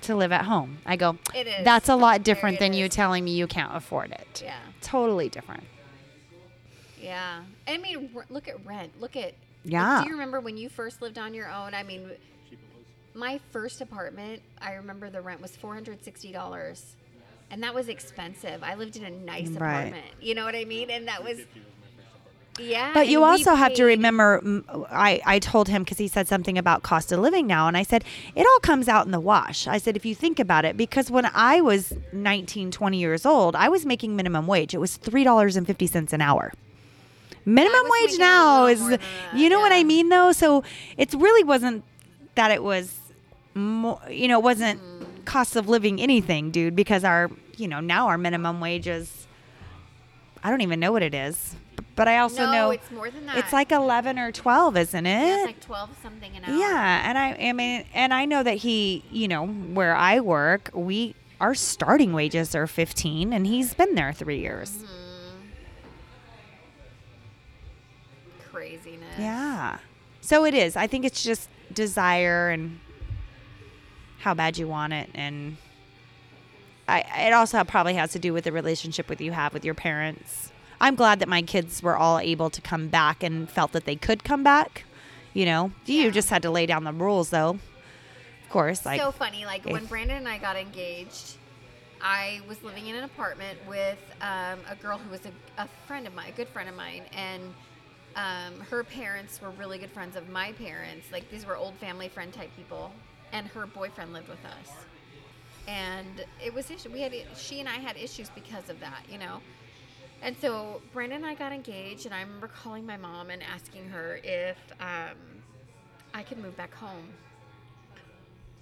[0.01, 0.79] to live at home.
[0.85, 1.63] I go, It is.
[1.63, 4.41] that's a lot different than you telling me you can't afford it.
[4.45, 4.55] Yeah.
[4.81, 5.63] Totally different.
[6.99, 7.41] Yeah.
[7.67, 8.99] I mean, look at rent.
[8.99, 9.33] Look at.
[9.63, 10.01] Yeah.
[10.01, 11.73] Do you remember when you first lived on your own?
[11.73, 12.09] I mean,
[13.13, 16.81] my first apartment, I remember the rent was $460.
[17.51, 18.63] And that was expensive.
[18.63, 19.79] I lived in a nice Right.
[19.87, 20.05] apartment.
[20.21, 20.89] You know what I mean?
[20.89, 21.39] And that was.
[22.59, 22.91] Yeah.
[22.93, 26.57] But you also have to remember, mm, I, I told him because he said something
[26.57, 27.67] about cost of living now.
[27.67, 28.03] And I said,
[28.35, 29.67] it all comes out in the wash.
[29.67, 33.55] I said, if you think about it, because when I was 19, 20 years old,
[33.55, 34.73] I was making minimum wage.
[34.73, 36.51] It was $3.50 an hour.
[37.45, 40.31] Minimum wage now is, more than that, you know what I mean, though?
[40.31, 40.63] So
[40.97, 41.83] it really wasn't
[42.35, 42.99] that it was
[43.55, 44.79] more, you know, it wasn't
[45.25, 49.25] cost of living anything, dude, because our, you know, now our minimum wage is,
[50.43, 51.55] I don't even know what it is.
[52.01, 53.37] But I also no, know it's more than that.
[53.37, 55.09] it's like 11 or 12, isn't it?
[55.09, 56.55] Yeah, it's like twelve something an hour.
[56.55, 60.71] Yeah, and I, I mean, and I know that he, you know, where I work,
[60.73, 64.79] we our starting wages are fifteen, and he's been there three years.
[64.79, 65.47] Mm-hmm.
[68.51, 69.19] Craziness.
[69.19, 69.77] Yeah,
[70.21, 70.75] so it is.
[70.75, 72.79] I think it's just desire and
[74.21, 75.57] how bad you want it, and
[76.87, 77.01] I.
[77.27, 80.50] It also probably has to do with the relationship with you have with your parents.
[80.81, 83.95] I'm glad that my kids were all able to come back and felt that they
[83.95, 84.83] could come back.
[85.33, 86.09] You know, you Yeah.
[86.09, 87.51] just had to lay down the rules, though.
[88.43, 89.45] Of course, like so funny.
[89.45, 91.37] Like if- when Brandon and I got engaged,
[92.01, 96.07] I was living in an apartment with um, a girl who was a, a friend
[96.07, 97.53] of mine, a good friend of mine, and
[98.15, 101.05] um, her parents were really good friends of my parents.
[101.11, 102.91] Like these were old family friend type people,
[103.31, 104.69] and her boyfriend lived with us.
[105.67, 106.89] And it was issue.
[106.89, 109.41] We had she and I had issues because of that, you know.
[110.21, 113.89] And so Brandon and I got engaged, and I remember calling my mom and asking
[113.89, 115.17] her if um,
[116.13, 117.07] I could move back home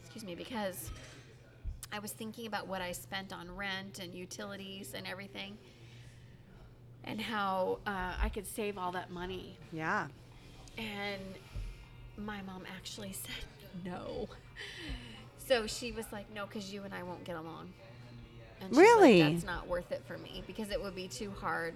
[0.10, 0.90] excuse me, because
[1.92, 5.56] I was thinking about what I spent on rent and utilities and everything,
[7.04, 9.58] and how uh, I could save all that money.
[9.72, 10.08] yeah.
[10.78, 11.22] And
[12.18, 13.46] my mom actually said
[13.86, 14.28] no.
[15.38, 17.74] So she was like, "No, because you and I won't get along."
[18.62, 19.22] And she's like, Really?
[19.22, 21.76] That's not worth it for me because it would be too hard.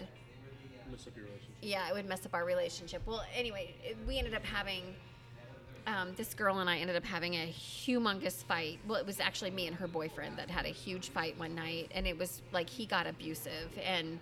[1.61, 3.01] Yeah, it would mess up our relationship.
[3.05, 4.83] Well, anyway, it, we ended up having
[5.87, 8.79] um, this girl and I ended up having a humongous fight.
[8.87, 11.91] Well, it was actually me and her boyfriend that had a huge fight one night,
[11.93, 14.19] and it was like he got abusive, and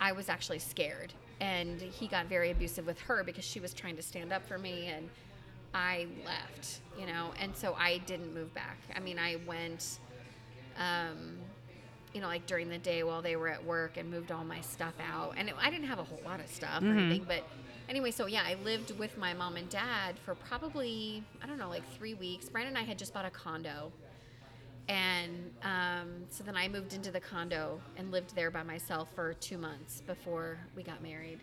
[0.00, 1.12] I was actually scared.
[1.40, 4.58] And he got very abusive with her because she was trying to stand up for
[4.58, 5.08] me, and
[5.74, 8.78] I left, you know, and so I didn't move back.
[8.96, 9.98] I mean, I went,
[10.76, 11.36] um,
[12.14, 14.60] you know, like during the day while they were at work and moved all my
[14.60, 15.34] stuff out.
[15.36, 17.44] And it, I didn't have a whole lot of stuff or anything, but
[17.88, 21.68] anyway, so yeah, I lived with my mom and dad for probably, I don't know,
[21.68, 22.48] like three weeks.
[22.48, 23.92] Brian and I had just bought a condo.
[24.88, 29.34] And um, so then I moved into the condo and lived there by myself for
[29.34, 31.40] two months before we got married.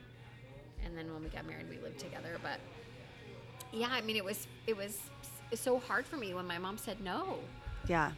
[0.84, 2.38] And then when we got married, we lived together.
[2.42, 2.60] But
[3.72, 5.00] yeah, I mean, it was it was
[5.54, 7.38] so hard for me when my mom said no
[7.88, 8.12] Yeah.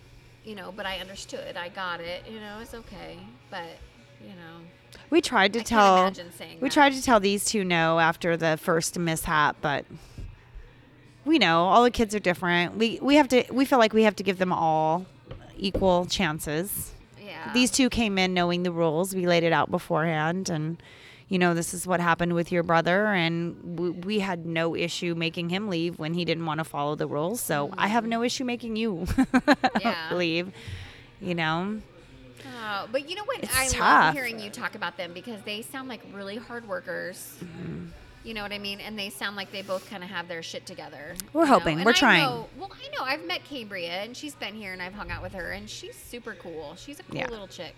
[0.48, 1.58] You know, but I understood.
[1.58, 2.24] I got it.
[2.32, 3.18] You know, it's okay.
[3.52, 3.66] But,
[4.22, 4.64] you know,
[5.10, 6.72] We tried to I tell we that.
[6.72, 9.86] tried to tell these two no after the first mishap, but
[11.26, 12.78] we know all the kids are different.
[12.78, 15.06] We we have to we feel like we have to give them all
[15.58, 16.94] equal chances.
[17.22, 17.52] yeah.
[17.54, 19.14] These two came in knowing the rules.
[19.14, 20.82] We laid it out beforehand and
[21.30, 25.14] you know, this is what happened with your brother, and we, we had no issue
[25.16, 27.42] making him leave when he didn't want to follow the rules.
[27.42, 29.06] So I have no issue making you
[29.82, 30.14] Yeah.
[30.14, 30.52] leave.
[31.20, 31.82] You know,
[32.60, 33.44] Oh, but you know what?
[33.44, 33.80] It's I tough.
[33.80, 37.36] love hearing you talk about them because they sound like really hard workers.
[37.44, 37.88] Mm-hmm.
[38.24, 38.80] You know what I mean?
[38.80, 41.16] And they sound like they both kind of have their shit together.
[41.34, 41.54] We're know?
[41.60, 41.84] hoping.
[41.84, 42.22] We're trying.
[42.24, 43.04] know- well, I know.
[43.04, 45.96] I've met Cambria and she's been here and I've hung out with her and she's
[45.96, 46.76] super cool.
[46.78, 47.28] She's a cool Yeah.
[47.30, 47.74] little chick.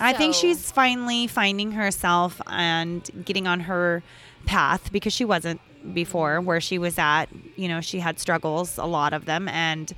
[0.00, 4.02] I think she's finally finding herself and getting on her
[4.46, 5.60] path because she wasn't
[5.94, 7.26] before where she was at.
[7.56, 9.92] You know, she had struggles, a lot of them, and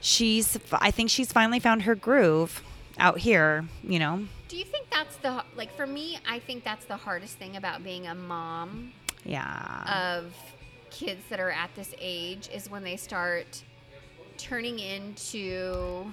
[0.00, 0.58] she's.
[0.72, 2.62] I think she's finally found her groove
[2.98, 3.64] out here.
[3.82, 6.18] You know, Do you think that's the like for me?
[6.28, 8.92] I think that's the hardest thing about being a mom
[9.24, 10.34] yeah, of
[10.90, 13.62] kids that are at this age is when they start
[14.38, 16.12] turning into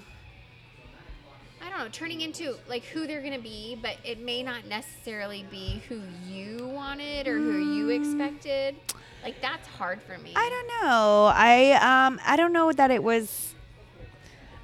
[1.63, 4.67] I don't know, turning into like who they're going to be, but it may not
[4.67, 8.75] necessarily be who you wanted or who you expected.
[9.23, 10.33] Like that's hard for me.
[10.35, 11.31] I don't know.
[11.33, 11.71] I
[12.07, 13.52] um I don't know that it was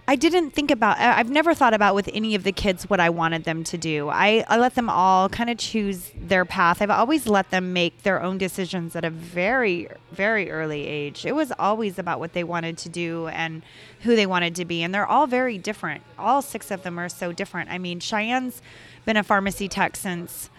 [0.09, 3.11] I didn't think about I've never thought about with any of the kids what I
[3.11, 4.09] wanted them to do.
[4.09, 6.81] I, I let them all kind of choose their path.
[6.81, 11.27] I've always let them make their own decisions at a very very early age.
[11.27, 13.61] It was always about what they wanted to do and
[13.99, 16.01] who they wanted to be and they're all very different.
[16.17, 17.69] All six of them are so different.
[17.69, 18.63] I mean, Cheyenne's
[19.05, 20.49] been a pharmacy tech since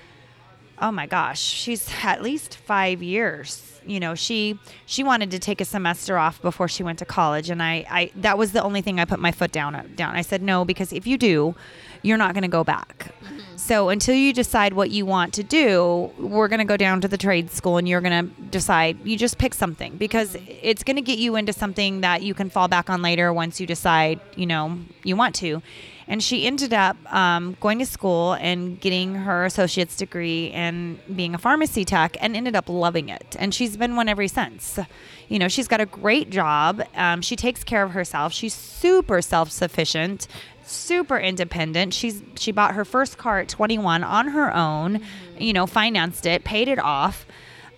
[0.81, 3.67] oh my gosh she's at least five years.
[3.87, 7.49] You know she she wanted to take a semester off before she went to college
[7.49, 10.17] and i i that was the only thing i put my foot down down.
[10.17, 11.55] I said no because if you do
[12.03, 13.13] you're not going to go back.
[13.23, 13.57] Mm-hmm.
[13.57, 17.09] So until you decide what you want to do we're going to go down to
[17.09, 20.59] the trade school and you're going to decide you just pick something because mm-hmm.
[20.63, 23.61] it's going to get you into something that you can fall back on later once
[23.61, 25.63] you decide you know you want to
[26.11, 31.37] and she ended up um, going to school and getting her associate's degree and being
[31.37, 33.37] a pharmacy tech, and ended up loving it.
[33.39, 34.81] And she's been one ever since.
[35.29, 36.83] You know, she's got a great job.
[36.97, 38.33] Um, she takes care of herself.
[38.33, 40.27] She's super self sufficient
[40.67, 41.93] super independent.
[41.93, 45.01] She's she bought her first car at 21 on her own,
[45.39, 47.27] you know, financed it, paid it off.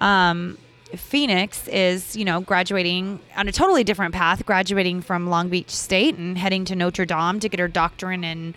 [0.00, 0.58] Um,
[0.96, 6.16] Phoenix is, you know, graduating on a totally different path, graduating from Long Beach State
[6.16, 8.54] and heading to Notre Dame to get her doctorate in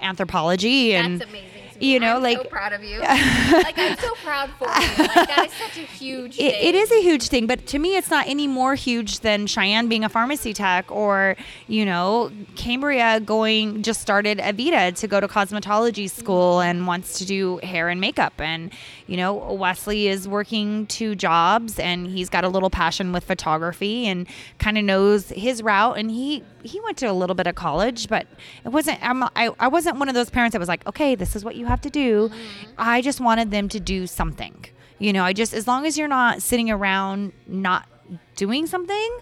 [0.00, 1.53] anthropology and That's amazing.
[1.80, 2.98] You know, I'm like so proud of you.
[3.00, 5.04] like I'm so proud for you.
[5.04, 6.38] Like that is such a huge.
[6.38, 6.68] it, thing.
[6.68, 9.88] it is a huge thing, but to me, it's not any more huge than Cheyenne
[9.88, 15.28] being a pharmacy tech or, you know, Cambria going, just started Aveda to go to
[15.28, 16.68] cosmetology school mm-hmm.
[16.68, 18.34] and wants to do hair and makeup.
[18.38, 18.72] And,
[19.06, 24.06] you know, Wesley is working two jobs and he's got a little passion with photography
[24.06, 24.26] and
[24.58, 25.98] kind of knows his route.
[25.98, 28.26] And he, he went to a little bit of college, but
[28.64, 31.36] it wasn't, I'm, I, I wasn't one of those parents that was like, okay, this
[31.36, 32.28] is what you have to do.
[32.28, 32.72] Mm-hmm.
[32.78, 34.64] I just wanted them to do something.
[34.98, 37.88] You know, I just as long as you're not sitting around not
[38.36, 39.18] doing something,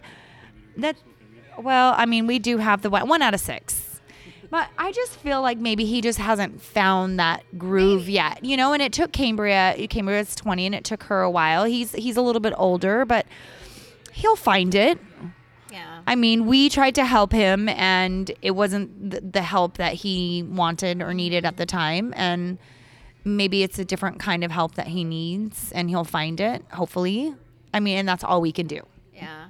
[0.77, 0.97] that
[1.59, 4.01] well, I mean, we do have the one, one out of six.
[4.51, 8.75] But I just feel like maybe he just hasn't found that groove yet, you know.
[8.75, 9.75] And it took Cambria.
[9.89, 11.65] Cambria's twenty, and it took her a while.
[11.65, 13.27] He's he's a little bit older, but
[14.13, 14.99] he'll find it.
[16.07, 20.43] I mean, we tried to help him, and it wasn't th- the help that he
[20.43, 22.13] wanted or needed at the time.
[22.17, 22.59] And
[23.25, 27.35] maybe it's a different kind of help that he needs, and he'll find it, hopefully.
[27.75, 28.83] I mean, and that's all we can do.
[29.15, 29.47] Yeah.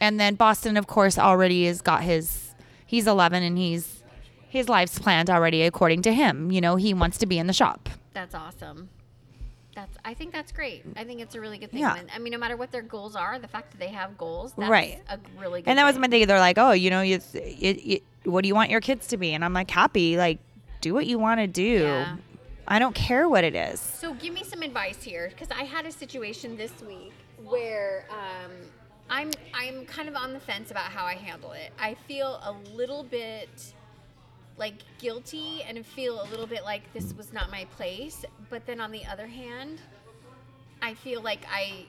[0.00, 2.54] And then Boston, of course, already has got his,
[2.86, 4.02] he's 11 and he's,
[4.48, 6.50] his life's planned already according to him.
[6.50, 7.88] You know, he wants to be in the shop.
[8.14, 8.88] That's awesome.
[9.78, 9.96] That's.
[10.04, 10.82] I think that's great.
[10.96, 11.80] I think it's a really good thing.
[11.80, 12.02] Yeah.
[12.12, 14.68] I mean, no matter what their goals are, the fact that they have goals, that's
[14.68, 15.00] Right.
[15.08, 15.66] a really good.
[15.66, 15.70] Thing.
[15.70, 16.26] And that was my thing.
[16.26, 19.16] They're like, oh, you know, you, it, it, what do you want your kids to
[19.16, 19.34] be?
[19.34, 20.16] And I'm like, happy.
[20.16, 20.40] Like,
[20.80, 21.82] do what you want to do.
[21.84, 22.16] Yeah.
[22.66, 23.78] I don't care what it is.
[23.78, 27.12] So give me some advice here, because I had a situation this week
[27.44, 28.50] where um,
[29.08, 31.72] I'm I'm kind of on the fence about how I handle it.
[31.78, 33.48] I feel a little bit
[34.58, 38.24] like guilty and feel a little bit like this was not my place.
[38.50, 39.80] But then on the other hand,
[40.82, 41.86] I feel like I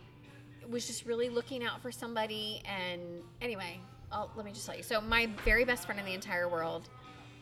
[0.70, 2.62] was just really looking out for somebody.
[2.66, 3.02] And
[3.42, 3.80] anyway,
[4.12, 4.84] I'll, let me just tell you.
[4.84, 6.90] So my very best friend in the entire world,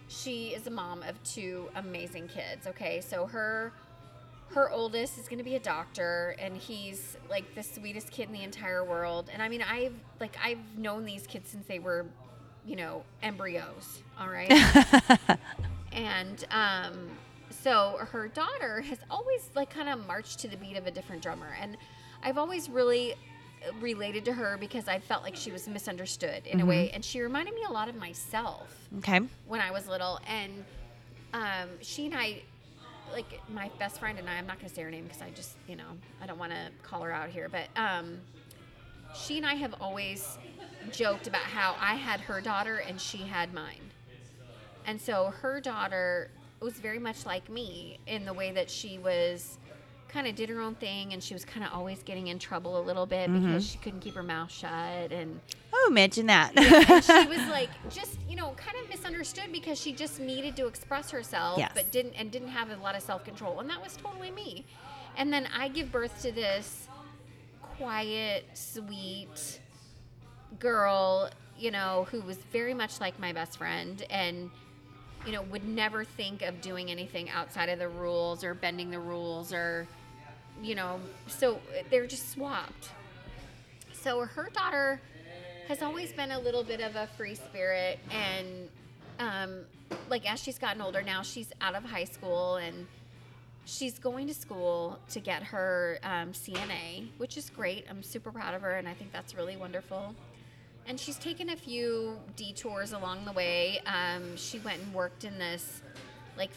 [0.07, 2.67] she is a mom of two amazing kids.
[2.67, 3.73] Okay, so her
[4.49, 8.33] her oldest is going to be a doctor and he's like the sweetest kid in
[8.33, 12.05] the entire world and i mean i've like i've known these kids since they were
[12.67, 14.51] you know embryos all right?
[15.91, 17.09] And um
[17.49, 21.21] so her daughter has always like kind of marched to the beat of a different
[21.23, 21.55] drummer.
[21.59, 21.77] And
[22.21, 23.15] i've always really
[23.79, 26.91] related to her because i felt like she was misunderstood in a way.
[26.91, 28.67] And she reminded me a lot of myself
[28.99, 29.21] Okay.
[29.47, 30.63] when I was little, and
[31.33, 32.41] um, she and I,
[33.11, 35.55] like my best friend and I, I'm not gonna say her name because I just,
[35.67, 38.19] you know, I don't want to call her out here, but um,
[39.13, 40.37] she and I have always
[40.91, 43.91] joked about how I had her daughter and she had mine,
[44.85, 49.57] and so her daughter was very much like me in the way that she was
[50.09, 52.79] kind of did her own thing and she was kind of always getting in trouble
[52.79, 53.45] a little bit mm-hmm.
[53.45, 55.39] because she couldn't keep her mouth shut and
[55.73, 56.57] Oh, mention that.
[56.57, 60.65] and she was like just you know kind of misunderstood because she just needed to
[60.65, 61.71] express herself Yes.
[61.75, 64.65] but didn't and didn't have a lot of self-control and that was totally me
[65.17, 66.87] and then i give birth to this
[67.77, 69.59] quiet sweet
[70.59, 74.49] girl you know who was very much like my best friend and
[75.25, 78.99] you know would never think of doing anything outside of the rules or bending the
[78.99, 79.87] rules or
[80.61, 82.89] you know so they're just swapped.
[83.93, 85.01] So her daughter
[85.67, 88.69] has always been a little bit of a free spirit and
[89.19, 89.65] um,
[90.09, 92.87] like as she's gotten older now she's out of high school and
[93.65, 97.85] she's going to school to get her um, cna which is great.
[97.89, 100.15] I'm super proud of her and i think that's really wonderful
[100.87, 105.37] and she's taken a few detours along the way um, she went and worked in
[105.37, 105.81] this
[106.37, 106.51] like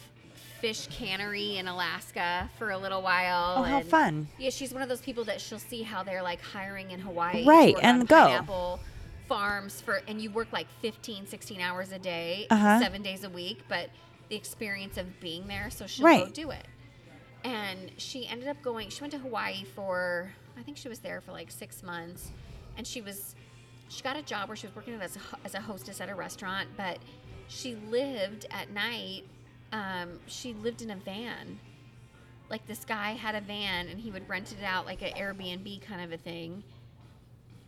[0.59, 4.27] fish cannery in alaska for a little while Oh, how fun.
[4.37, 7.43] yeah, she's one of those people that she'll see how they're like hiring in Hawaii.
[7.45, 8.79] Right, and go.
[9.27, 12.79] Farms for, and you work like 15, 16 hours a day, Uh-huh.
[12.81, 13.89] seven days a week, but
[14.29, 16.65] the experience of being there, so she'll go do it.
[17.43, 21.21] And she ended up going, she went to Hawaii for, I think she was there
[21.21, 22.29] for like six months.
[22.77, 23.35] And she was,
[23.91, 26.15] she got a job where she was working as a, as a hostess at a
[26.15, 26.97] restaurant, but
[27.49, 29.23] she lived at night,
[29.73, 31.59] um, she lived in a van.
[32.49, 35.81] Like this guy had a van and he would rent it out like an Airbnb
[35.81, 36.63] kind of a thing.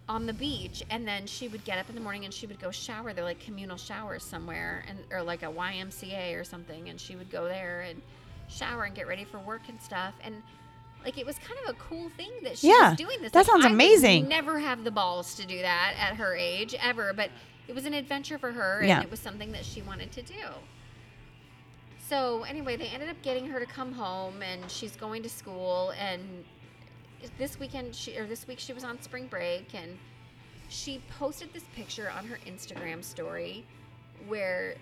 [0.08, 0.84] on the beach.
[0.90, 3.24] And then she would get up in the morning and she would go shower they're
[3.24, 6.90] like communal showers somewhere and or like a ymca or something.
[6.90, 8.02] And she would go there and
[8.50, 10.14] shower and get ready for work and stuff.
[10.24, 10.44] And
[11.04, 13.40] like it was kind of a cool thing that she Yeah, was doing this that
[13.40, 14.28] Like, sounds I would amazing.
[14.28, 17.30] never have the balls to do that at her age ever but
[17.68, 19.02] it was an adventure for her and Yeah.
[19.02, 20.34] it was something that she wanted to do
[22.10, 25.94] so anyway they ended up getting her to come home and she's going to school
[26.00, 26.22] and
[27.38, 29.98] this weekend she or this week she was on spring break and
[30.70, 33.66] she posted this picture on her Instagram story
[34.28, 34.76] where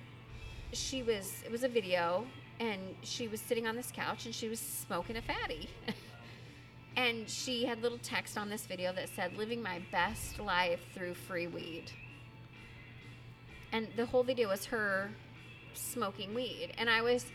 [0.74, 2.26] she was it was a video
[2.60, 5.68] and she was sitting on this couch and she was smoking a fatty.
[7.02, 11.16] and she had little text on this video that said living my best life through
[11.16, 11.86] free weed.
[13.72, 15.10] And the whole video was her
[15.74, 17.26] smoking weed and I was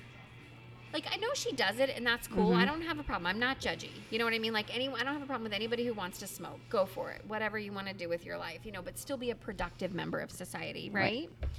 [0.92, 2.50] like I know she does it and that's cool.
[2.50, 2.60] Mm-hmm.
[2.60, 3.26] I don't have a problem.
[3.26, 3.90] I'm not judgy.
[4.10, 4.52] You know what I mean?
[4.52, 6.60] Like anyone I don't have a problem with anybody who wants to smoke.
[6.68, 7.22] Go for it.
[7.26, 9.94] Whatever you want to do with your life, you know, but still be a productive
[9.94, 11.28] member of society, right?
[11.40, 11.50] Right.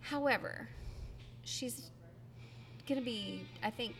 [0.00, 0.68] However,
[1.42, 1.90] she's
[2.88, 3.94] going to be I think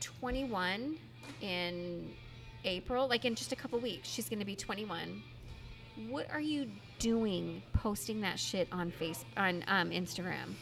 [0.00, 0.98] 21
[1.40, 2.10] in
[2.64, 4.08] April, like in just a couple weeks.
[4.08, 5.22] She's going to be 21.
[6.08, 6.68] What are you
[6.98, 10.54] doing posting that shit on face on um, Instagram?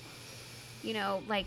[0.83, 1.47] You know, like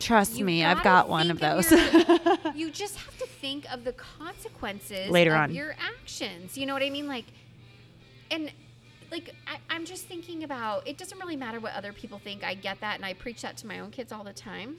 [0.00, 1.70] Trust me, I've gotta one of those.
[2.54, 5.54] you just have to think of the consequences Later of on.
[5.54, 6.58] your actions.
[6.58, 7.06] You know what I mean?
[7.06, 7.26] Like,
[8.30, 8.52] and
[9.10, 10.86] like I, I'm just thinking about.
[10.86, 12.44] It doesn't really matter what other people think.
[12.44, 14.76] I get that, and I preach that to my own kids all the time.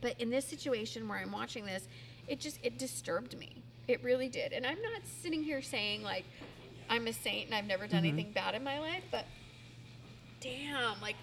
[0.00, 1.88] But in this situation where I'm watching this,
[2.28, 3.62] it just it disturbed me.
[3.86, 4.52] It really did.
[4.52, 6.24] And I'm not sitting here saying like
[6.88, 8.14] I'm a saint and I've never done mm-hmm.
[8.18, 9.26] anything bad in my life, but
[10.40, 11.16] damn, like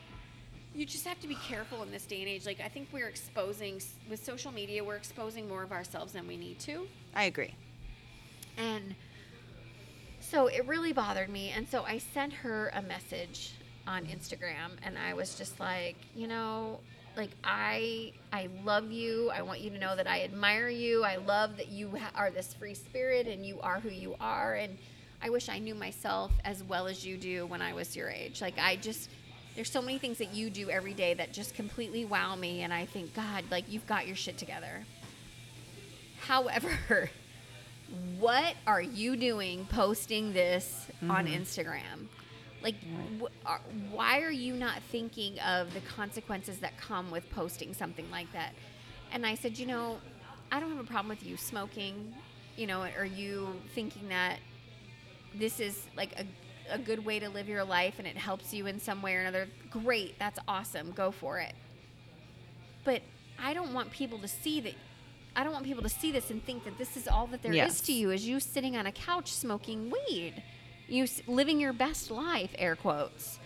[0.74, 2.46] you just have to be careful in this day and age.
[2.46, 6.38] Like I think we're exposing with social media, we're exposing more of ourselves than we
[6.38, 6.88] need to.
[7.14, 7.54] I agree.
[8.58, 8.96] And
[10.20, 11.50] so it really bothered me.
[11.50, 13.54] And so I sent her a message
[13.88, 16.80] on Instagram and I was just like, you know,
[17.16, 19.30] like I I love you.
[19.32, 21.04] I want you to know that I admire you.
[21.04, 24.56] I love that you ha- are this free spirit and you are who you are
[24.56, 24.78] and
[25.24, 28.42] I wish I knew myself as well as you do when I was your age.
[28.42, 29.10] Like I just
[29.56, 32.74] there's so many things that you do every day that just completely wow me and
[32.74, 34.86] I think god, like you've got your shit together.
[36.22, 37.10] However,
[38.20, 41.42] what are you doing posting this on mm-hmm.
[41.42, 42.08] Instagram?
[42.64, 42.76] Like,
[43.20, 48.10] wh- are, why are you not thinking of the consequences that come with posting something
[48.12, 48.54] like that?
[49.12, 49.98] And I said, you know,
[50.52, 52.14] I don't have a problem with you smoking,
[52.56, 54.38] you know, or you thinking that
[55.34, 56.26] this is like a,
[56.74, 59.22] a good way to live your life and it helps you in some way or
[59.22, 59.48] another.
[59.70, 60.92] Great, that's awesome.
[60.92, 61.54] Go for it.
[62.84, 63.02] But
[63.40, 64.74] I don't want people to see that.
[65.36, 67.54] I don't want people to see this and think that this is all that there
[67.54, 67.82] is Yes.
[67.82, 70.44] to you is you sitting on a couch smoking weed,
[70.92, 73.40] you living your best life, air quotes.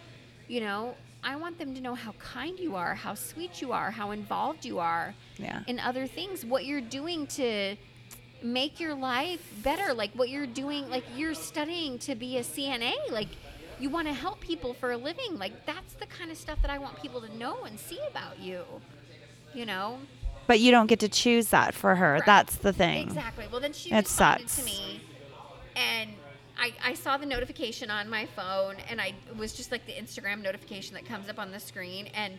[0.48, 3.92] You know, I want them to know how kind you are, how sweet you are,
[3.92, 5.62] how involved you are Yeah.
[5.68, 7.76] in other things, what you're doing to
[8.44, 12.94] make your life better, like what you're doing, like you're studying to be a CNA,
[13.12, 13.30] like
[13.80, 15.38] you want to help people for a living.
[15.40, 18.40] Like that's the kind of stuff that I want people to know and see about
[18.40, 18.64] you.
[19.54, 20.00] You know?
[20.48, 22.14] But you don't get to choose that for her.
[22.14, 22.26] Right.
[22.26, 23.08] That's the thing.
[23.08, 23.46] Exactly.
[23.52, 24.58] Well, then she It sucks.
[24.58, 25.02] to me,
[25.76, 26.12] and
[26.58, 29.94] I, I saw the notification on my phone, and I it was just like the
[29.94, 32.38] Instagram notification that comes up on the screen, and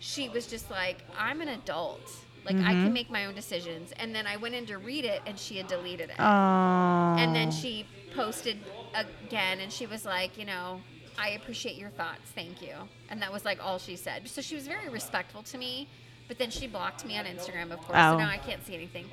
[0.00, 2.00] she was just like, "I'm an adult.
[2.44, 2.84] Like I Mm-hmm.
[2.84, 5.56] can make my own decisions." And then I went in to read it, and she
[5.56, 6.16] had deleted it.
[6.18, 7.16] Oh.
[7.18, 8.58] And then she posted
[8.94, 10.80] again, and she was like, you know,
[11.18, 12.74] I appreciate your thoughts, thank you.
[13.10, 14.28] And that was like all she said.
[14.28, 15.88] So she was very respectful to me,
[16.28, 17.98] but then she blocked me on Instagram, of course.
[18.00, 18.12] Oh.
[18.12, 19.06] So now I can't see anything.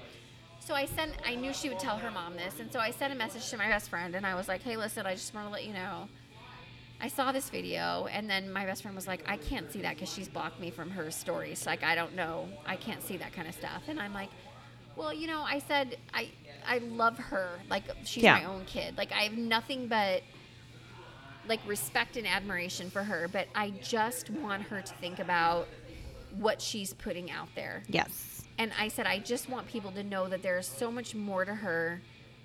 [0.66, 3.14] So I sent, I knew she would tell her mom this, and so I sent
[3.14, 5.46] a message to my best friend, and I was like, hey, listen, I just want
[5.48, 6.10] to let you know.
[7.00, 9.94] I saw this video, and then my best friend was like, I can't see that
[9.96, 11.68] because she's blocked me from her stories.
[11.68, 12.48] Like, I don't know.
[12.66, 13.84] I can't see that kind of stuff.
[13.88, 14.30] And I'm like,
[14.96, 16.30] well, you know, I said I
[16.66, 17.60] I love her.
[17.70, 18.40] Like she's Yeah.
[18.40, 18.98] my own kid.
[18.98, 20.24] Like I have nothing but
[21.50, 25.68] like respect and admiration for her, but I just want her to think about
[26.38, 27.84] what she's putting out there.
[27.88, 28.35] yes.
[28.58, 31.46] And I said I just want people to know that there is so much more
[31.46, 32.02] to her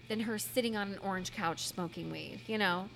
[0.09, 2.89] than her sitting on an orange couch smoking weed, you know?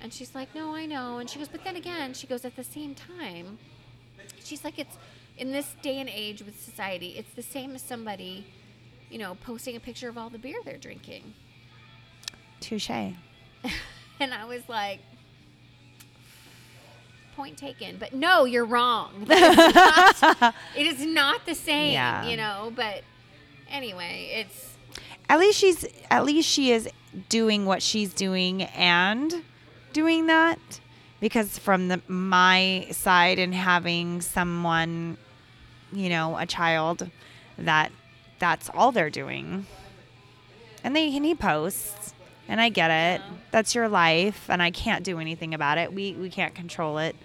[0.00, 2.56] And she's like, "No, I know." And she goes, "But then again, she goes at
[2.56, 3.58] the same time,
[4.42, 4.96] she's like it's
[5.36, 8.46] in this day and age with society, it's the same as somebody,
[9.10, 11.34] you know, posting a picture of all the beer they're drinking."
[12.60, 12.90] Touche.
[14.20, 15.00] And I was like,
[17.40, 17.96] point taken.
[17.98, 19.24] But no, you're wrong.
[19.28, 22.26] Not- it is not the same, Yeah.
[22.28, 22.72] you know.
[22.74, 23.02] But
[23.70, 24.76] anyway, it's
[25.28, 26.88] at least she's at least she is
[27.28, 29.42] doing what she's doing and
[29.92, 30.58] doing that
[31.20, 35.16] because from the my side and having someone
[35.92, 37.10] you know a child
[37.58, 37.90] that
[38.38, 39.66] that's all they're doing
[40.84, 42.14] and they and he posts
[42.50, 46.12] and i get it that's your life and i can't do anything about it we
[46.14, 47.16] we can't control it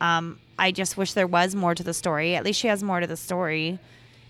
[0.00, 3.00] um, i just wish there was more to the story at least she has more
[3.00, 3.78] to the story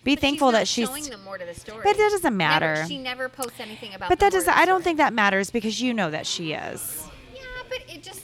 [0.04, 1.82] be But thankful she's that she's showing them more to the story.
[1.84, 4.08] but that doesn't Never- matter she never posts anything about.
[4.08, 7.40] but that doesn't i don't think that matters because you know that she is Yeah,
[7.68, 8.22] but it just.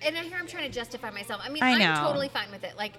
[0.00, 1.40] And I hear I'm trying to justify myself.
[1.44, 2.74] I mean, I I'm totally fine with it.
[2.78, 2.92] Like,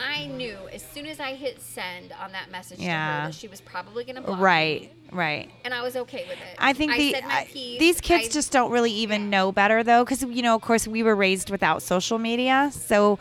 [0.00, 3.48] I knew as soon as I hit send on that message to her that she
[3.48, 6.56] was probably going to block me, right right and I was okay with it.
[6.58, 9.28] I think the said my I- these kids I- just don't really even yeah.
[9.28, 13.18] know better though, because you know, of course, we were raised without social media, so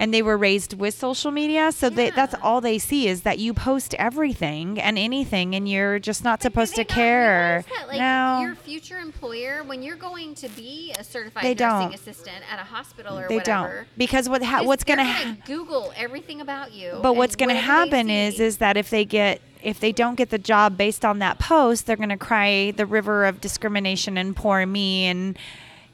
[0.00, 3.38] and they were raised with social media, so they, that's all they see is that
[3.38, 7.64] you post everything and anything, and you're just not But supposed to care.
[7.78, 11.90] That, like, no, Your future employer, when you're going to be a certified They nursing
[11.90, 11.94] don't.
[11.94, 15.36] assistant at a hospital or they whatever, don't because what ha- what's they're gonna ha-
[15.44, 16.98] Google everything about you.
[17.02, 20.30] But what's going to happen is is that if they get if they don't get
[20.30, 24.34] the job based on that post, they're going to cry the river of discrimination and
[24.34, 25.38] poor me and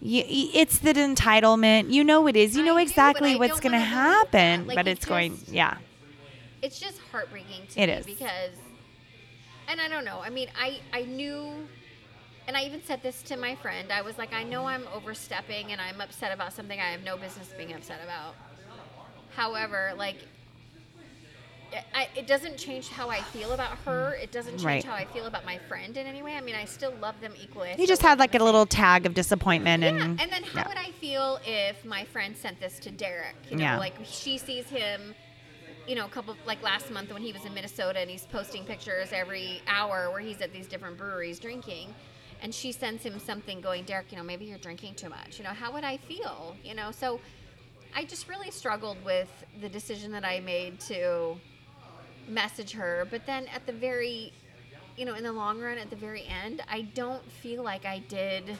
[0.06, 1.90] y- y- it's the entitlement.
[1.92, 2.56] You know it is.
[2.56, 4.30] You know do, exactly I what's going to wanna believe that.
[4.32, 5.78] happen, Like, but it it's going yeah.
[6.62, 8.06] it's just heartbreaking to It me is.
[8.06, 8.52] because
[9.68, 10.20] and I don't know.
[10.24, 11.68] I mean, I I knew
[12.48, 13.92] and I even said this to my friend.
[13.92, 17.16] I was like, I know I'm overstepping and I'm upset about something I have no
[17.16, 18.34] business being upset about.
[19.34, 20.16] However, like
[21.94, 24.14] I, it doesn't change how I feel about her.
[24.18, 24.22] Mm.
[24.24, 24.84] It doesn't change Right.
[24.84, 26.34] how I feel about my friend in any way.
[26.36, 27.70] I mean, I still love them equally.
[27.70, 30.60] I You just had like a little tag of disappointment yeah, and and then how
[30.60, 30.68] yeah.
[30.68, 33.34] would I feel if my friend sent this to Derek?
[33.50, 33.78] You know, Yeah.
[33.78, 35.14] like she sees him,
[35.88, 38.64] you know, a couple like last month when he was in Minnesota and he's posting
[38.64, 41.94] pictures every hour where he's at these different breweries drinking.
[42.42, 45.38] And she sends him something going, Derek, you know, maybe you're drinking too much.
[45.38, 46.54] You know, how would I feel?
[46.62, 47.18] You know, so
[47.94, 49.30] I just really struggled with
[49.62, 51.36] the decision that I made to
[52.28, 53.06] message her.
[53.10, 54.32] But then at the very,
[54.96, 57.98] you know, in the long run, at the very end, I don't feel like I
[58.00, 58.56] did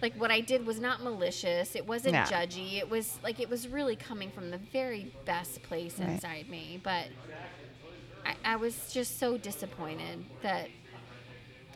[0.00, 1.74] like what I did was not malicious.
[1.76, 2.26] It wasn't Yeah.
[2.26, 2.74] judgy.
[2.78, 6.10] It was like it was really coming from the very best place Right.
[6.10, 6.80] inside me.
[6.82, 7.06] But
[8.26, 10.68] I, I was just so disappointed that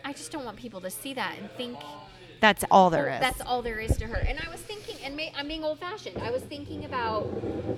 [0.05, 1.79] I just don't want people to see that and think
[2.41, 4.17] that's all there oh, that's all there is to her.
[4.19, 6.19] And I was thinking, and may, I'm being old fashioned.
[6.19, 7.27] I was thinking about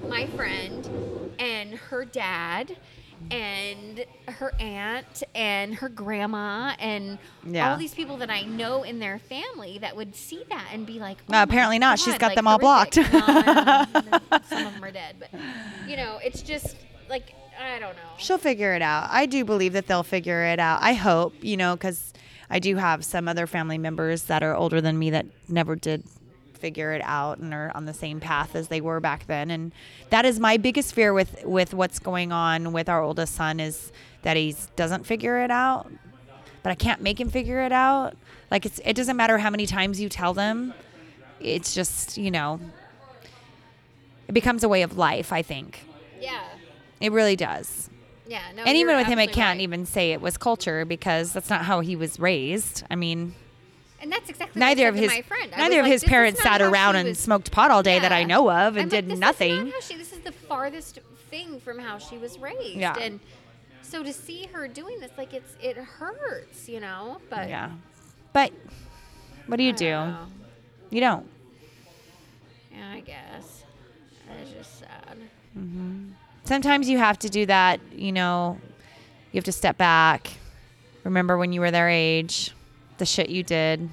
[0.08, 2.74] my friend and her dad
[3.30, 7.70] and her aunt and her grandma and Yeah.
[7.70, 10.98] all these people that I know in their family that would see that and be
[10.98, 11.98] like, No, "Oh my apparently not.
[11.98, 12.96] She's got like, them all blocked.
[12.96, 15.28] No, some of them are dead, but
[15.86, 16.76] you know, it's just
[17.10, 18.02] like I don't know.
[18.18, 19.08] She'll figure it out.
[19.10, 20.80] I do believe that they'll figure it out.
[20.80, 22.14] I hope, you know, because
[22.48, 26.04] I do have some other family members that are older than me that never did
[26.58, 29.50] figure it out and are on the same path as they were back then.
[29.50, 29.72] And
[30.10, 33.92] that is my biggest fear with with what's going on with our oldest son is
[34.22, 35.90] that he doesn't figure it out.
[36.62, 38.16] But I can't make him figure it out.
[38.50, 40.74] Like it's it doesn't matter how many times you tell them.
[41.40, 42.60] It's just, you know,
[44.26, 45.84] it becomes a way of life, I think.
[46.20, 46.42] Yeah,
[47.00, 47.88] It really does
[48.28, 48.42] yeah.
[48.54, 49.62] No, and even with him, I can't right.
[49.62, 52.84] even say it was culture because that's not how he was raised.
[52.90, 53.34] I mean,
[54.00, 55.50] And that's exactly neither of his my friend.
[55.56, 58.22] Neither of like, his parents sat around and was- smoked pot all day that I
[58.24, 59.64] know of and I'm like, did Is nothing.
[59.64, 62.76] not how she, this is the farthest thing from how she was raised.
[62.78, 62.96] Yeah.
[62.98, 63.18] And
[63.82, 67.18] so to see her doing this, like it's it hurts, you know.
[67.28, 67.70] But yeah,
[68.32, 68.52] but
[69.46, 69.90] what do you I do?
[69.90, 70.16] don't.
[70.90, 71.26] You don't.
[72.72, 73.64] Yeah, I guess.
[74.42, 75.16] It's just sad.
[75.58, 76.10] Mm-hmm.
[76.44, 77.80] Sometimes you have to do that.
[77.92, 78.58] You know,
[79.32, 80.30] you have to step back.
[81.04, 82.52] Remember when you were their age,
[82.98, 83.88] the shit you did.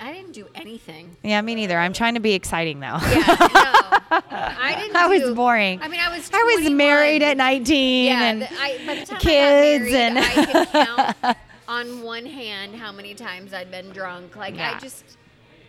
[0.00, 1.16] I didn't do anything.
[1.22, 1.78] Yeah, me neither.
[1.78, 2.86] I'm trying to be exciting though.
[2.86, 4.20] Yeah, no.
[4.30, 4.92] I didn't.
[4.92, 5.80] That was boring.
[5.80, 6.30] I mean, I was.
[6.32, 9.94] I was married at 19 Yeah, and the, I, by the time kids I married,
[9.94, 10.66] and- I can
[11.24, 11.36] count
[11.68, 14.36] on one hand how many times I'd been drunk.
[14.36, 14.74] Like Yeah.
[14.76, 15.04] I just,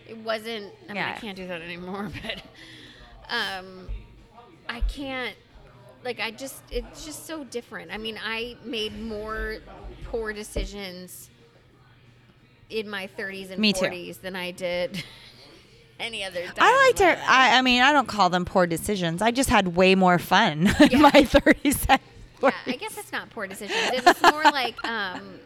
[0.06, 0.72] it wasn't.
[0.88, 2.10] I mean, I can't do that anymore.
[2.22, 2.42] But,
[3.34, 3.88] um,
[4.68, 5.34] I can't.
[6.04, 7.90] Like I just, it's just so different.
[7.90, 9.56] I mean, I made more
[10.04, 11.30] poor decisions
[12.70, 13.86] in my 30s and Me too.
[13.86, 15.02] 40s than I did
[16.00, 16.54] any other time.
[16.58, 17.30] I like to.
[17.30, 19.22] I, I mean, I don't call them poor decisions.
[19.22, 21.86] I just had way more fun in my 30s.
[21.88, 22.00] and
[22.42, 22.52] yeah, 40s.
[22.66, 23.78] I guess it's not poor decisions.
[23.92, 25.38] It was more like, um,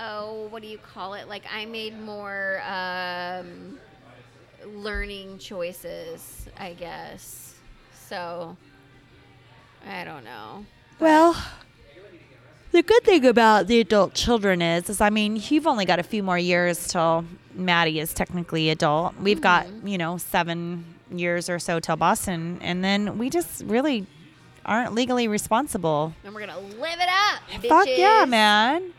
[0.00, 1.28] oh, what do you call it?
[1.28, 3.78] Like I made more um,
[4.66, 7.54] learning choices, I guess.
[8.08, 8.56] So
[9.86, 10.64] I don't know.
[10.98, 11.36] Well,
[12.78, 16.04] the good thing about the adult children is, is I mean, you've only got a
[16.04, 19.16] few more years till Maddie is technically adult.
[19.20, 19.88] We've got mm-hmm.
[19.88, 24.06] you know seven years or so till Boston, and then we just really
[24.64, 26.14] aren't legally responsible.
[26.22, 27.62] And we're gonna live it up.
[27.64, 28.92] Fuck yeah, man.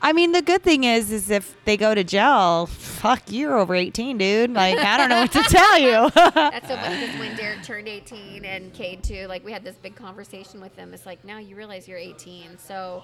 [0.00, 3.74] I mean, the good thing is, is if they go to jail, fuck, you're over
[3.74, 4.52] 18, dude.
[4.54, 6.10] Like, I don't know what to tell you.
[6.14, 9.74] That's so funny because when Derek turned 18 and Cade too, like we had this
[9.76, 10.94] big conversation with them.
[10.94, 13.02] It's like now you realize you're 18, so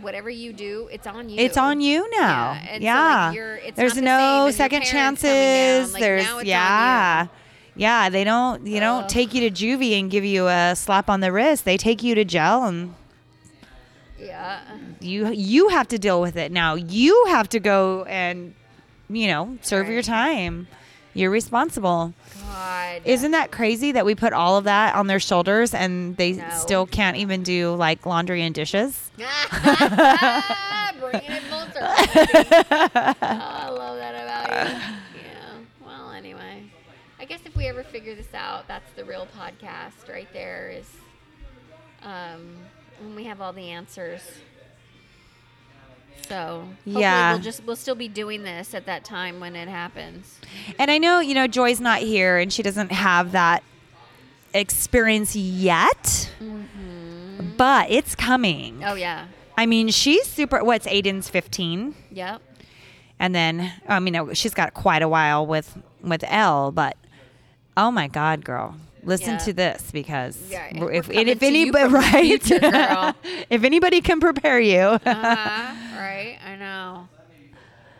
[0.00, 1.38] whatever you do, it's on you.
[1.38, 2.52] It's on you now.
[2.64, 3.18] Yeah, Yeah.
[3.22, 5.42] so, like, you're- it's There's not the no same second parents coming down.
[5.82, 5.92] chances.
[5.94, 7.26] Like, There's now it's on yeah.
[7.74, 11.20] Yeah, they don't you don't take you to juvie and give you a slap on
[11.20, 11.64] the wrist.
[11.64, 12.94] They take you to jail and
[15.00, 16.74] You you have to deal with it now.
[16.74, 18.54] You have to go and
[19.08, 20.68] you know, serve your time.
[21.14, 22.14] You're responsible.
[22.42, 23.02] God.
[23.04, 26.48] Isn't that crazy that we put all of that on their shoulders and they No.
[26.52, 29.10] still can't even do like laundry and dishes?
[29.16, 29.28] Bringing
[31.30, 31.82] it full circle.
[31.82, 34.76] oh, I love that about you.
[35.22, 35.58] Yeah.
[35.84, 36.62] Well, anyway,
[37.20, 40.70] I guess if we ever figure this out, that's the real podcast right there.
[40.74, 40.88] Is
[42.02, 42.56] um,
[43.00, 44.22] when we have all the answers.
[46.28, 47.32] So Yeah.
[47.32, 50.38] we'll just we'll still be doing this at that time when it happens.
[50.78, 53.62] And I know, you know, Joy's not here and she doesn't have that
[54.54, 57.56] experience yet, mm-hmm.
[57.56, 58.82] but it's coming.
[58.84, 59.26] Oh yeah.
[59.56, 60.64] I mean, she's super.
[60.64, 61.94] What's Aiden's 15?
[62.12, 62.40] Yep.
[63.18, 66.96] And then, I mean, she's got quite a while with with L, but
[67.76, 68.76] oh my God, girl.
[69.04, 69.38] Listen Yeah.
[69.38, 72.60] to this because Yeah, if, if anybody right, future,
[73.50, 75.04] if anybody can prepare you, Uh-huh.
[75.98, 76.38] right.
[76.46, 77.08] I know.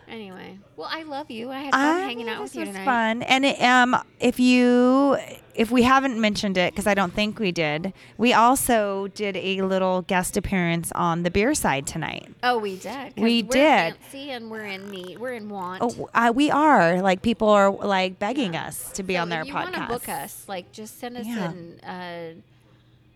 [0.09, 1.51] Anyway, well, I love you.
[1.51, 2.85] I had fun I- hanging out with you was tonight.
[2.85, 3.23] fun.
[3.23, 5.17] And it, um, if you,
[5.55, 9.61] if we haven't mentioned it, because I don't think we did, we also did a
[9.63, 12.29] little guest appearance on the beer side tonight.
[12.43, 13.13] Oh, we did.
[13.17, 13.49] We did.
[13.49, 13.53] we're
[13.91, 13.97] did.
[13.97, 15.19] Fancy and we're in need.
[15.19, 15.83] We're in want.
[15.83, 19.45] Oh, uh, we are like people are like begging us to be So on their
[19.45, 19.63] you podcast.
[19.65, 21.51] want to book us, like just send us Yeah.
[21.53, 22.41] an uh,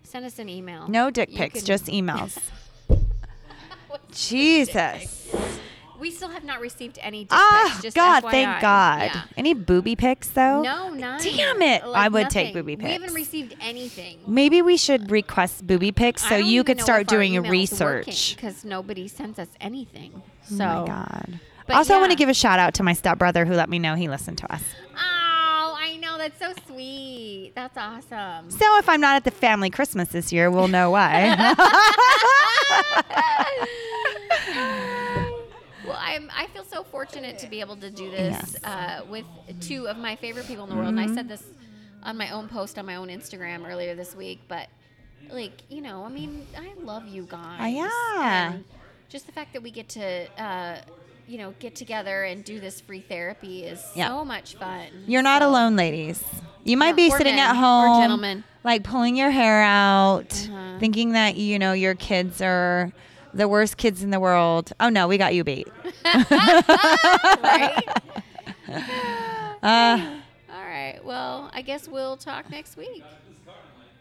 [0.04, 0.88] send us an email.
[0.88, 2.38] No dick You pics, can- just emails.
[4.12, 5.34] Jesus.
[6.00, 7.82] We still have not received any dick Ah, pics.
[7.82, 8.30] Just God, FYI.
[8.30, 9.10] thank God.
[9.14, 9.22] Yeah.
[9.36, 10.62] Any booby pics though?
[10.62, 11.20] No, none.
[11.22, 11.86] Damn it.
[11.86, 14.18] Like, I would take booby booby We haven't received anything.
[14.26, 18.36] Maybe we should request booby pics so you could start doing research.
[18.36, 20.12] because nobody sends us anything.
[20.16, 20.22] Oh
[20.56, 21.40] So, my God.
[21.66, 23.80] But also, I want to give a shout out to my stepbrother who let me
[23.80, 24.62] know he listened to us.
[24.94, 27.50] oh, I know that's so sweet.
[27.56, 28.50] That's awesome.
[28.52, 31.54] So if I'm not at the family Christmas this year, we'll know why.
[36.16, 38.36] I'm, I feel so fortunate to be able to do this.
[38.58, 39.02] Mm-hmm.
[39.06, 39.24] uh, with
[39.60, 40.88] two of my favorite people in the world.
[40.88, 41.44] And I said this
[42.02, 44.68] on my own post on my own Instagram earlier this week, but
[45.30, 47.72] like, you know, I mean, I love you guys.
[47.74, 48.52] yeah.
[48.54, 48.64] And
[49.08, 50.78] just the fact that we get to, uh,
[51.28, 54.08] you know, get together and do this free therapy is Yeah.
[54.08, 54.86] so much fun.
[55.06, 56.22] You're not So- alone, ladies.
[56.64, 58.44] You might Yeah, be sitting men, at home, gentlemen.
[58.64, 60.78] like pulling your hair out, Uh-huh.
[60.80, 62.92] thinking that you know your kids are
[63.36, 64.72] the worst kids in the world.
[64.80, 65.68] Oh no, we got you beat.
[66.04, 67.82] right?
[69.62, 70.10] Uh,
[70.52, 71.00] All right.
[71.04, 73.04] Well, I guess we'll talk next week.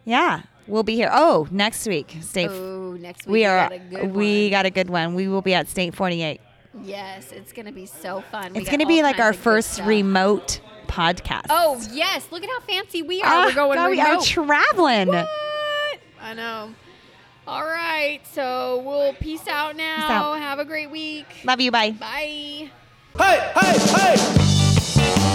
[0.06, 1.10] yeah, we'll be here.
[1.12, 2.50] Oh, next week, state.
[2.50, 3.70] Oh, next week we are.
[3.70, 4.52] got a good we one.
[4.52, 5.16] got a good one.
[5.16, 6.42] We will be at State 48.
[6.84, 8.54] Yes, it's gonna be so fun.
[8.54, 11.46] We It's going to be like our first remote podcast.
[11.50, 13.26] Oh yes, look at how fancy we are.
[13.28, 15.08] Ah, We're going God, we are traveling.
[15.08, 15.28] What?
[16.22, 16.74] I know.
[17.48, 20.08] All right, so we'll peace out now.
[20.10, 20.40] out.
[20.40, 21.28] Have a great week.
[21.44, 21.72] Love you.
[21.72, 21.92] Bye.
[21.92, 22.72] Bye.
[23.18, 23.78] Hey, hey,
[24.16, 25.35] hey!